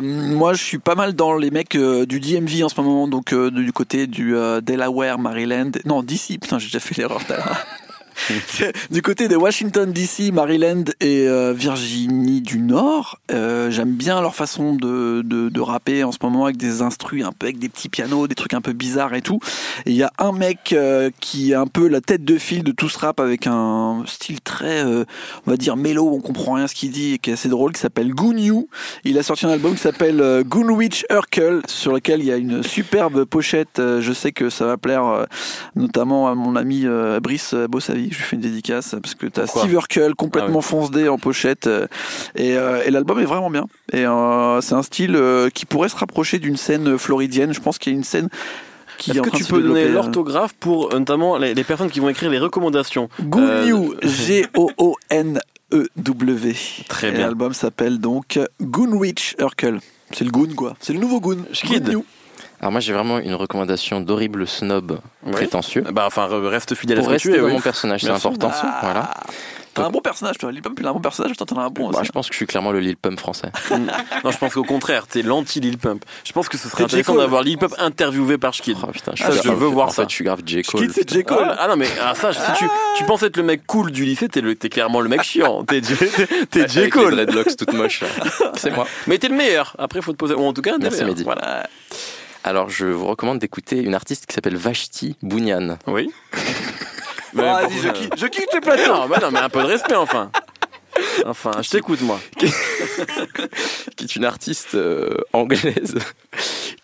Moi, 0.00 0.52
je 0.52 0.62
suis 0.62 0.78
pas 0.78 0.94
mal 0.94 1.14
dans 1.14 1.34
les 1.34 1.50
mecs 1.50 1.76
du 1.76 2.20
DMV 2.20 2.62
en 2.62 2.68
ce 2.68 2.80
moment, 2.80 3.08
donc 3.08 3.34
du 3.34 3.72
côté 3.72 4.06
du 4.06 4.34
Delaware, 4.62 5.18
Maryland. 5.18 5.72
Non, 5.86 6.02
d'ici. 6.02 6.38
Putain, 6.38 6.58
j'ai 6.58 6.66
déjà 6.66 6.78
fait 6.78 6.96
l'erreur. 6.96 7.20
du 8.90 9.02
côté 9.02 9.28
de 9.28 9.36
Washington 9.36 9.92
DC, 9.92 10.32
Maryland 10.32 10.84
et 11.00 11.26
euh, 11.28 11.52
Virginie 11.52 12.40
du 12.40 12.58
Nord, 12.58 13.18
euh, 13.30 13.70
j'aime 13.70 13.92
bien 13.92 14.20
leur 14.20 14.34
façon 14.34 14.74
de, 14.74 15.22
de, 15.22 15.48
de, 15.48 15.60
rapper 15.60 16.04
en 16.04 16.12
ce 16.12 16.18
moment 16.22 16.44
avec 16.44 16.56
des 16.56 16.82
instrus 16.82 17.24
un 17.24 17.32
peu 17.32 17.46
avec 17.46 17.58
des 17.58 17.68
petits 17.68 17.88
pianos, 17.88 18.26
des 18.26 18.34
trucs 18.34 18.54
un 18.54 18.60
peu 18.60 18.72
bizarres 18.72 19.14
et 19.14 19.22
tout. 19.22 19.40
Il 19.86 19.94
y 19.94 20.02
a 20.02 20.12
un 20.18 20.32
mec 20.32 20.72
euh, 20.72 21.10
qui 21.20 21.52
est 21.52 21.54
un 21.54 21.66
peu 21.66 21.88
la 21.88 22.00
tête 22.00 22.24
de 22.24 22.38
file 22.38 22.64
de 22.64 22.72
tout 22.72 22.88
ce 22.88 22.98
rap 22.98 23.20
avec 23.20 23.46
un 23.46 24.02
style 24.06 24.40
très, 24.40 24.82
on 24.84 25.50
va 25.50 25.56
dire 25.56 25.76
mélo, 25.76 26.10
on 26.12 26.20
comprend 26.20 26.54
rien 26.54 26.66
ce 26.66 26.74
qu'il 26.74 26.90
dit 26.90 27.14
et 27.14 27.18
qui 27.18 27.30
est 27.30 27.34
assez 27.34 27.48
drôle, 27.48 27.72
qui 27.72 27.80
s'appelle 27.80 28.10
Goon 28.10 28.36
You. 28.36 28.68
Il 29.04 29.18
a 29.18 29.22
sorti 29.22 29.46
un 29.46 29.50
album 29.50 29.74
qui 29.74 29.80
s'appelle 29.80 30.42
Goon 30.44 30.68
Witch 30.70 31.04
Urkel, 31.10 31.62
sur 31.66 31.92
lequel 31.92 32.20
il 32.20 32.26
y 32.26 32.32
a 32.32 32.36
une 32.36 32.62
superbe 32.62 33.24
pochette. 33.24 33.76
je 33.78 34.12
sais 34.12 34.32
que 34.32 34.50
ça 34.50 34.66
va 34.66 34.76
plaire 34.76 35.26
notamment 35.76 36.28
à 36.28 36.34
mon 36.34 36.56
ami 36.56 36.86
Brice 37.20 37.54
Bossavi. 37.54 38.07
Je 38.10 38.18
lui 38.18 38.24
fais 38.24 38.36
une 38.36 38.42
dédicace 38.42 38.94
parce 39.02 39.14
que 39.14 39.26
t'as 39.26 39.46
Steve 39.46 39.72
Urkel 39.72 40.14
complètement 40.14 40.60
ah 40.60 40.62
foncé 40.62 41.08
en 41.08 41.18
pochette 41.18 41.68
et, 42.36 42.50
et 42.50 42.90
l'album 42.90 43.18
est 43.20 43.24
vraiment 43.24 43.50
bien. 43.50 43.66
Et 43.92 44.04
c'est 44.60 44.74
un 44.74 44.82
style 44.82 45.20
qui 45.54 45.66
pourrait 45.66 45.88
se 45.88 45.96
rapprocher 45.96 46.38
d'une 46.38 46.56
scène 46.56 46.98
floridienne. 46.98 47.52
Je 47.52 47.60
pense 47.60 47.78
qu'il 47.78 47.92
y 47.92 47.96
a 47.96 47.98
une 47.98 48.04
scène 48.04 48.28
est-ce 49.06 49.20
que 49.20 49.36
tu 49.36 49.44
peux 49.44 49.62
donner 49.62 49.84
euh, 49.84 49.92
l'orthographe 49.92 50.54
pour 50.54 50.92
euh, 50.92 50.98
notamment 50.98 51.38
les, 51.38 51.54
personnes 51.64 51.90
qui 51.90 52.00
vont 52.00 52.08
écrire 52.08 52.30
les 52.30 52.38
recommandations 52.38 53.08
Goon 53.22 53.94
G-O-O-N-E-W. 54.02 55.46
Très 56.88 57.12
bien. 57.12 57.20
L'album 57.26 57.52
s'appelle 57.52 57.98
donc 57.98 58.40
Goonwitch 58.60 59.36
Urkel. 59.38 59.80
C'est 60.12 60.24
le 60.24 60.30
Goon, 60.30 60.54
quoi. 60.56 60.74
C'est 60.80 60.94
le 60.94 61.00
nouveau 61.00 61.20
Goon. 61.20 61.44
Goon 61.64 62.04
Alors 62.60 62.72
moi 62.72 62.80
j'ai 62.80 62.92
vraiment 62.92 63.18
une 63.18 63.34
recommandation 63.34 64.00
d'horrible 64.00 64.46
snob 64.46 65.00
prétentieux. 65.30 65.84
Bah 65.92 66.04
enfin 66.06 66.26
reste 66.30 66.74
fidèle 66.74 66.98
à 66.98 67.02
ce 67.02 67.08
que 67.08 67.16
tu 67.16 67.40
mon 67.40 67.60
personnage, 67.60 68.02
c'est 68.02 68.10
important. 68.10 68.50
Ah. 68.62 68.78
Voilà. 68.82 69.10
T'as 69.78 69.86
un 69.86 69.90
bon 69.90 70.00
personnage, 70.00 70.38
toi. 70.38 70.50
Lil 70.50 70.62
Pump, 70.62 70.78
il 70.80 70.86
a 70.86 70.90
un 70.90 70.92
bon 70.92 71.00
personnage, 71.00 71.36
toi, 71.36 71.46
t'en 71.46 71.56
as 71.56 71.64
un 71.64 71.70
bon 71.70 71.90
bah, 71.90 71.98
aussi. 71.98 72.06
Je 72.06 72.12
pense 72.12 72.28
que 72.28 72.34
je 72.34 72.38
suis 72.38 72.46
clairement 72.46 72.72
le 72.72 72.80
Lil 72.80 72.96
Pump 72.96 73.18
français. 73.18 73.50
non, 73.70 74.30
je 74.30 74.38
pense 74.38 74.54
qu'au 74.54 74.64
contraire, 74.64 75.06
t'es 75.06 75.22
l'anti-Lil 75.22 75.78
Pump. 75.78 76.04
Je 76.24 76.32
pense 76.32 76.48
que 76.48 76.58
ce 76.58 76.68
serait 76.68 76.84
intéressant 76.84 77.14
d'avoir 77.14 77.42
Lil 77.42 77.58
Pump 77.58 77.74
interviewé 77.78 78.38
par 78.38 78.54
Schkid. 78.54 78.76
Oh, 78.82 78.86
putain, 78.88 79.12
je, 79.14 79.24
je 79.44 79.52
veux 79.52 79.66
voir 79.66 79.92
ça. 79.92 80.04
je 80.08 80.14
suis 80.14 80.24
grave 80.24 80.40
J. 80.44 80.62
Cole. 80.62 80.90
c'est 80.92 81.08
J. 81.08 81.22
Cole. 81.24 81.54
Ah 81.58 81.68
non, 81.68 81.76
mais 81.76 81.88
ah, 82.02 82.14
ça, 82.14 82.32
si 82.32 82.40
tu, 82.58 82.64
tu 82.96 83.04
penses 83.04 83.22
être 83.22 83.36
le 83.36 83.42
mec 83.42 83.66
cool 83.66 83.92
du 83.92 84.04
lycée, 84.04 84.28
t'es, 84.28 84.42
t'es 84.56 84.68
clairement 84.68 85.00
le 85.00 85.08
mec 85.08 85.22
chiant. 85.22 85.64
T'es, 85.68 85.80
t'es, 85.80 86.68
J. 86.68 86.88
Cole. 86.88 87.14
Les 87.14 87.26
dreadlocks 87.26 87.56
toutes 87.56 87.72
moches. 87.72 88.02
C'est 88.56 88.74
moi. 88.74 88.86
Mais 89.06 89.18
t'es 89.18 89.28
le 89.28 89.36
meilleur. 89.36 89.76
Après, 89.78 90.02
faut 90.02 90.12
te 90.12 90.16
poser. 90.16 90.34
Ou 90.34 90.44
en 90.44 90.52
tout 90.52 90.62
cas, 90.62 90.76
Merci, 90.80 91.04
Mehdi. 91.04 91.24
Voilà. 91.24 91.68
Alors, 92.44 92.70
je 92.70 92.86
vous 92.86 93.06
recommande 93.06 93.38
d'écouter 93.38 93.78
une 93.78 93.94
artiste 93.94 94.26
qui 94.26 94.34
s'appelle 94.34 94.56
Vashti 94.56 95.16
Bounian. 95.22 95.78
Oui. 95.86 96.10
Ah, 97.36 97.60
vas-y, 97.62 97.78
je 97.78 97.88
quitte, 97.90 98.14
je 98.16 98.26
quitte 98.26 98.52
le 98.54 98.60
plateau. 98.60 98.92
Non, 98.92 99.06
bah 99.06 99.18
non, 99.20 99.30
mais 99.30 99.38
un 99.38 99.50
peu 99.50 99.60
de 99.60 99.66
respect 99.66 99.94
enfin. 99.94 100.32
Enfin, 101.26 101.52
je 101.62 101.70
t'écoute 101.70 102.00
moi. 102.00 102.18
qui 103.96 104.04
est 104.04 104.16
une 104.16 104.24
artiste 104.24 104.74
euh, 104.74 105.14
anglaise 105.32 105.96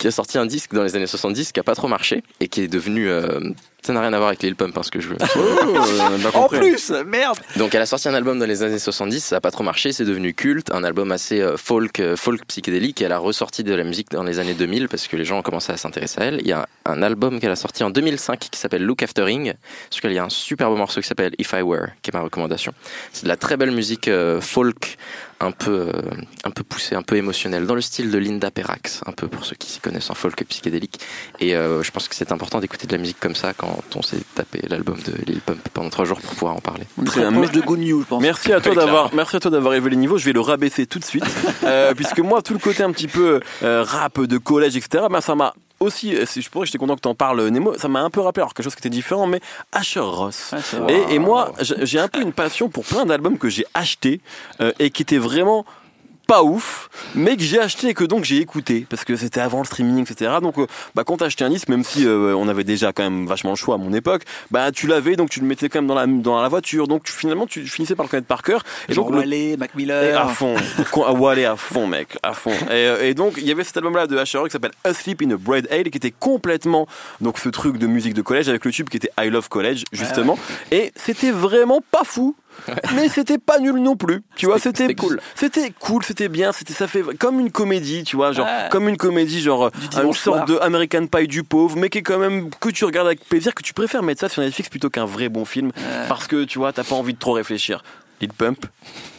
qui 0.05 0.09
a 0.09 0.11
sorti 0.11 0.37
un 0.37 0.45
disque 0.45 0.75
dans 0.75 0.83
les 0.83 0.97
années 0.97 1.07
70 1.07 1.53
qui 1.53 1.61
a 1.61 1.63
pas 1.63 1.75
trop 1.75 1.89
marché 1.89 2.23
et 2.39 2.49
qui 2.49 2.61
est 2.61 2.69
devenue 2.69 3.09
euh, 3.09 3.41
ça 3.85 3.93
n'a 3.93 4.01
rien 4.01 4.15
à 4.15 4.17
voir 4.17 4.29
avec 4.29 4.43
Lil 4.43 4.57
Pump, 4.57 4.77
hein, 4.79 4.83
ce 4.83 4.91
que 4.91 4.99
je 4.99 5.09
veux. 5.09 5.17
Oh, 5.37 6.29
en 6.39 6.49
plus, 6.49 6.91
merde. 7.07 7.39
Donc 7.57 7.75
elle 7.75 7.83
a 7.83 7.87
sorti 7.87 8.09
un 8.09 8.15
album 8.15 8.39
dans 8.39 8.47
les 8.47 8.63
années 8.63 8.79
70, 8.79 9.23
ça 9.23 9.37
a 9.37 9.41
pas 9.43 9.51
trop 9.51 9.63
marché, 9.63 9.93
c'est 9.93 10.07
devenu 10.07 10.33
culte, 10.33 10.73
un 10.73 10.85
album 10.85 11.13
assez 11.13 11.43
euh, 11.43 11.59
folk, 11.59 12.01
euh, 12.01 12.17
folk 12.17 12.47
psychédélique. 12.47 13.03
Et 13.03 13.05
elle 13.05 13.13
a 13.13 13.19
ressorti 13.19 13.63
de 13.63 13.75
la 13.75 13.85
musique 13.85 14.11
dans 14.11 14.23
les 14.23 14.39
années 14.39 14.55
2000 14.55 14.89
parce 14.89 15.07
que 15.07 15.17
les 15.17 15.27
gens 15.27 15.41
ont 15.41 15.43
commencé 15.43 15.71
à 15.71 15.77
s'intéresser 15.77 16.19
à 16.23 16.25
elle. 16.25 16.41
Il 16.41 16.47
y 16.47 16.53
a 16.53 16.67
un 16.87 17.03
album 17.03 17.41
qu'elle 17.41 17.51
a 17.51 17.57
sorti 17.57 17.85
en 17.85 17.91
2005 17.91 18.39
qui 18.39 18.59
s'appelle 18.59 18.85
Look 18.85 19.03
Aftering, 19.03 19.53
sur 19.91 19.99
lequel 19.99 20.13
il 20.13 20.17
y 20.17 20.19
a 20.19 20.25
un 20.25 20.31
super 20.31 20.71
beau 20.71 20.77
morceau 20.77 21.03
qui 21.03 21.07
s'appelle 21.07 21.35
If 21.39 21.53
I 21.53 21.61
Were, 21.61 21.89
qui 22.01 22.11
est 22.11 22.15
ma 22.15 22.23
recommandation. 22.23 22.73
C'est 23.13 23.25
de 23.25 23.29
la 23.29 23.37
très 23.37 23.59
belle 23.59 23.73
musique 23.73 24.09
euh, 24.09 24.41
folk 24.41 24.97
un 25.41 25.51
peu, 25.51 25.89
euh, 25.89 25.93
un 26.45 26.51
peu 26.51 26.63
poussé, 26.63 26.95
un 26.95 27.03
peu 27.03 27.17
émotionnel, 27.17 27.67
dans 27.67 27.75
le 27.75 27.81
style 27.81 28.11
de 28.11 28.19
Linda 28.19 28.51
Perrax, 28.51 29.03
un 29.07 29.13
peu 29.13 29.29
pour 29.29 29.45
ceux 29.45 29.57
qui 29.57 29.71
s'y 29.71 29.81
connaissent 29.81 30.11
en 30.11 30.15
folk 30.15 30.43
psychédélique. 30.49 31.01
Et 31.41 31.55
euh, 31.55 31.83
je 31.83 31.91
pense 31.91 32.09
que 32.09 32.15
c'est 32.15 32.33
important 32.33 32.61
d'écouter 32.61 32.87
de 32.87 32.93
la 32.93 32.99
musique 32.99 33.19
comme 33.21 33.35
ça 33.35 33.53
quand 33.53 33.83
on 33.95 34.03
s'est 34.03 34.23
tapé 34.35 34.61
l'album 34.69 34.97
de 35.05 35.13
Lil 35.27 35.41
Pump 35.41 35.59
pendant 35.73 35.91
trois 35.91 36.05
jours 36.05 36.21
pour 36.21 36.35
pouvoir 36.35 36.57
en 36.57 36.61
parler. 36.61 36.85
C'est 37.13 37.25
un 37.25 37.33
de 37.33 37.61
Good 37.61 37.79
News, 37.79 38.01
je 38.03 38.07
pense. 38.07 38.23
Merci 38.23 38.53
à 38.53 38.61
toi 38.61 38.75
d'avoir, 38.75 39.15
merci 39.15 39.37
à 39.37 39.41
toi 39.41 39.51
d'avoir 39.51 39.75
élevé 39.75 39.91
les 39.91 39.97
niveaux. 39.97 40.19
Je 40.19 40.25
vais 40.25 40.33
le 40.33 40.41
rabaisser 40.41 40.87
tout 40.87 40.99
de 40.99 41.05
suite, 41.05 41.25
euh, 41.65 41.95
puisque 41.95 42.21
moi, 42.21 42.43
tout 42.43 42.53
le 42.53 42.59
côté 42.59 42.83
un 42.83 42.93
petit 42.93 43.09
peu 43.09 43.41
rap 43.63 44.21
de 44.21 44.39
collège, 44.39 44.77
etc., 44.77 45.05
ben, 45.11 45.21
ça 45.21 45.35
m'a 45.35 45.55
aussi, 45.85 46.15
euh, 46.15 46.25
je 46.35 46.49
pourrais, 46.49 46.67
j'étais 46.67 46.79
content 46.79 46.97
que 46.97 47.01
tu 47.01 47.09
en 47.09 47.15
parles, 47.15 47.49
Nemo, 47.49 47.79
ça 47.79 47.89
m'a 47.89 48.01
un 48.01 48.11
peu 48.11 48.21
rappelé, 48.21 48.43
alors 48.43 48.55
quelque 48.55 48.65
chose 48.65 48.75
qui 48.75 48.81
était 48.81 48.91
différent, 48.91 49.27
mais 49.27 49.41
Asher 49.73 50.01
Ross. 50.01 50.55
et, 50.89 51.15
et, 51.15 51.19
moi, 51.19 51.53
j'ai 51.61 51.99
un 51.99 52.09
peu 52.09 52.21
une 52.21 52.33
passion 52.33 52.69
pour 52.69 52.85
plein 52.85 53.07
d'albums 53.07 53.39
que 53.39 53.49
j'ai 53.49 53.67
achetés 53.75 54.21
euh, 54.61 54.73
et 54.79 54.91
qui 54.91 55.03
étaient 55.03 55.19
vraiment 55.19 55.65
pas 56.27 56.43
ouf, 56.43 56.89
mais 57.15 57.37
que 57.37 57.43
j'ai 57.43 57.61
acheté 57.61 57.89
et 57.89 57.95
que 57.95 58.05
donc 58.05 58.25
j'ai 58.25 58.39
écouté 58.39 58.87
parce 58.89 59.05
que 59.05 59.17
c'était 59.17 59.41
avant 59.41 59.59
le 59.59 59.67
streaming, 59.67 60.03
etc. 60.03 60.33
Donc, 60.43 60.59
euh, 60.59 60.67
bah, 60.95 61.05
quand 61.05 61.19
t'achetais 61.19 61.45
un 61.45 61.51
disque, 61.51 61.69
même 61.69 61.85
si 61.85 62.07
euh, 62.07 62.35
on 62.37 62.49
avait 62.49 62.65
déjà 62.65 62.93
quand 62.93 63.03
même 63.03 63.27
vachement 63.27 63.51
le 63.51 63.57
choix 63.57 63.75
à 63.77 63.79
mon 63.79 63.93
époque, 63.93 64.23
bah 64.51 64.73
tu 64.73 64.87
l'avais, 64.87 65.17
donc 65.17 65.31
tu 65.31 65.41
le 65.41 65.47
mettais 65.47 65.69
quand 65.69 65.81
même 65.81 65.89
dans 65.89 65.95
la 65.95 66.07
dans 66.07 66.41
la 66.41 66.49
voiture. 66.49 66.89
Donc 66.89 67.09
finalement, 67.09 67.47
tu 67.47 67.67
finissais 67.67 67.95
par 67.95 68.05
le 68.05 68.11
connaître 68.11 68.27
par 68.27 68.43
cœur. 68.43 68.63
Et 68.89 68.95
Genre 68.95 69.11
donc 69.11 69.19
Wally, 69.19 69.57
Mac 69.57 69.75
Miller, 69.75 70.21
à 70.21 70.29
fond, 70.29 70.55
Wally 70.97 71.45
à 71.45 71.57
fond, 71.57 71.87
mec, 71.87 72.17
à 72.23 72.33
fond. 72.33 72.53
Et, 72.53 72.73
euh, 72.73 73.09
et 73.09 73.15
donc 73.15 73.35
il 73.37 73.47
y 73.47 73.51
avait 73.51 73.65
cet 73.65 73.77
album-là 73.77 74.07
de 74.07 74.17
Asher 74.17 74.41
qui 74.45 74.51
s'appelle 74.51 74.73
Asleep 74.85 75.23
in 75.23 75.31
a 75.31 75.37
Bread 75.37 75.69
Ale, 75.71 75.91
qui 75.91 75.99
était 75.99 76.13
complètement 76.13 76.87
donc 77.21 77.39
ce 77.39 77.49
truc 77.49 77.79
de 77.79 77.87
musique 77.87 78.15
de 78.15 78.23
collège 78.23 78.49
avec 78.49 78.65
le 78.65 78.71
tube 78.71 78.89
qui 78.89 78.97
était 78.97 79.11
I 79.19 79.29
Love 79.29 79.49
College 79.49 79.85
justement. 79.93 80.39
Et 80.71 80.93
c'était 80.97 81.31
vraiment 81.31 81.81
pas 81.91 82.05
fou 82.05 82.35
mais 82.95 83.09
c'était 83.09 83.39
pas 83.39 83.59
nul 83.59 83.77
non 83.77 83.97
plus. 83.97 84.23
Tu 84.37 84.47
vois, 84.47 84.59
c'était 84.59 84.95
cool. 84.95 85.21
C'était 85.35 85.73
cool, 85.79 86.03
c'était 86.05 86.29
bien, 86.29 86.53
c'était 86.53 86.73
ça 86.73 86.87
fait 86.87 87.03
comme 87.19 87.41
une 87.41 87.51
comédie, 87.51 88.05
tu 88.05 88.17
vois, 88.17 88.33
genre 88.33 88.49
comme 88.71 88.89
une 88.89 88.97
comédie 88.97 89.41
genre 89.41 89.71
une 90.03 90.13
sorte 90.13 90.49
de 90.49 90.59
American 90.59 91.07
Pie 91.07 91.29
du 91.29 91.43
pauvre, 91.43 91.77
mais 91.77 91.89
qui 91.89 91.99
est 91.99 92.03
quand 92.03 92.19
même 92.19 92.51
que 92.51 92.69
tu 92.69 92.85
regardes 92.85 93.07
avec 93.07 93.25
plaisir, 93.25 93.55
que 93.55 93.63
tu 93.63 93.75
préfères 93.75 94.03
mettre 94.03 94.21
ça 94.21 94.29
sur 94.29 94.43
Netflix 94.43 94.69
plutôt 94.69 94.91
qu'un 94.91 95.05
vrai 95.05 95.29
bon 95.29 95.45
film 95.45 95.71
parce 96.09 96.27
que 96.27 96.45
tu 96.45 96.59
vois, 96.59 96.73
t'as 96.73 96.85
pas 96.85 96.95
envie 96.95 97.15
de 97.15 97.19
trop 97.19 97.33
réfléchir. 97.33 97.83
Lil 98.21 98.33
Pump, 98.33 98.67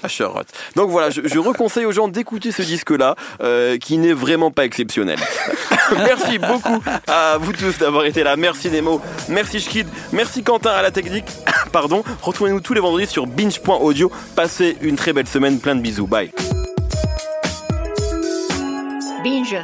Asher 0.03 0.25
Roth. 0.25 0.47
Donc 0.75 0.89
voilà, 0.89 1.09
je, 1.09 1.21
je 1.25 1.39
reconseille 1.39 1.85
aux 1.85 1.91
gens 1.91 2.07
d'écouter 2.07 2.51
ce 2.51 2.61
disque-là, 2.61 3.15
euh, 3.41 3.77
qui 3.77 3.97
n'est 3.97 4.13
vraiment 4.13 4.51
pas 4.51 4.65
exceptionnel. 4.65 5.19
merci 5.97 6.37
beaucoup 6.39 6.81
à 7.07 7.37
vous 7.37 7.53
tous 7.53 7.77
d'avoir 7.77 8.05
été 8.05 8.23
là. 8.23 8.35
Merci 8.35 8.69
Nemo, 8.69 9.01
merci 9.29 9.59
Schkid, 9.59 9.87
merci 10.11 10.43
Quentin 10.43 10.71
à 10.71 10.81
la 10.81 10.91
technique. 10.91 11.27
Pardon. 11.71 12.03
Retrouvez-nous 12.21 12.61
tous 12.61 12.73
les 12.73 12.81
vendredis 12.81 13.07
sur 13.07 13.27
binge.audio. 13.27 14.11
Passez 14.35 14.77
une 14.81 14.95
très 14.95 15.13
belle 15.13 15.27
semaine, 15.27 15.59
plein 15.59 15.75
de 15.75 15.81
bisous. 15.81 16.07
Bye. 16.07 16.31
Binge. 19.23 19.57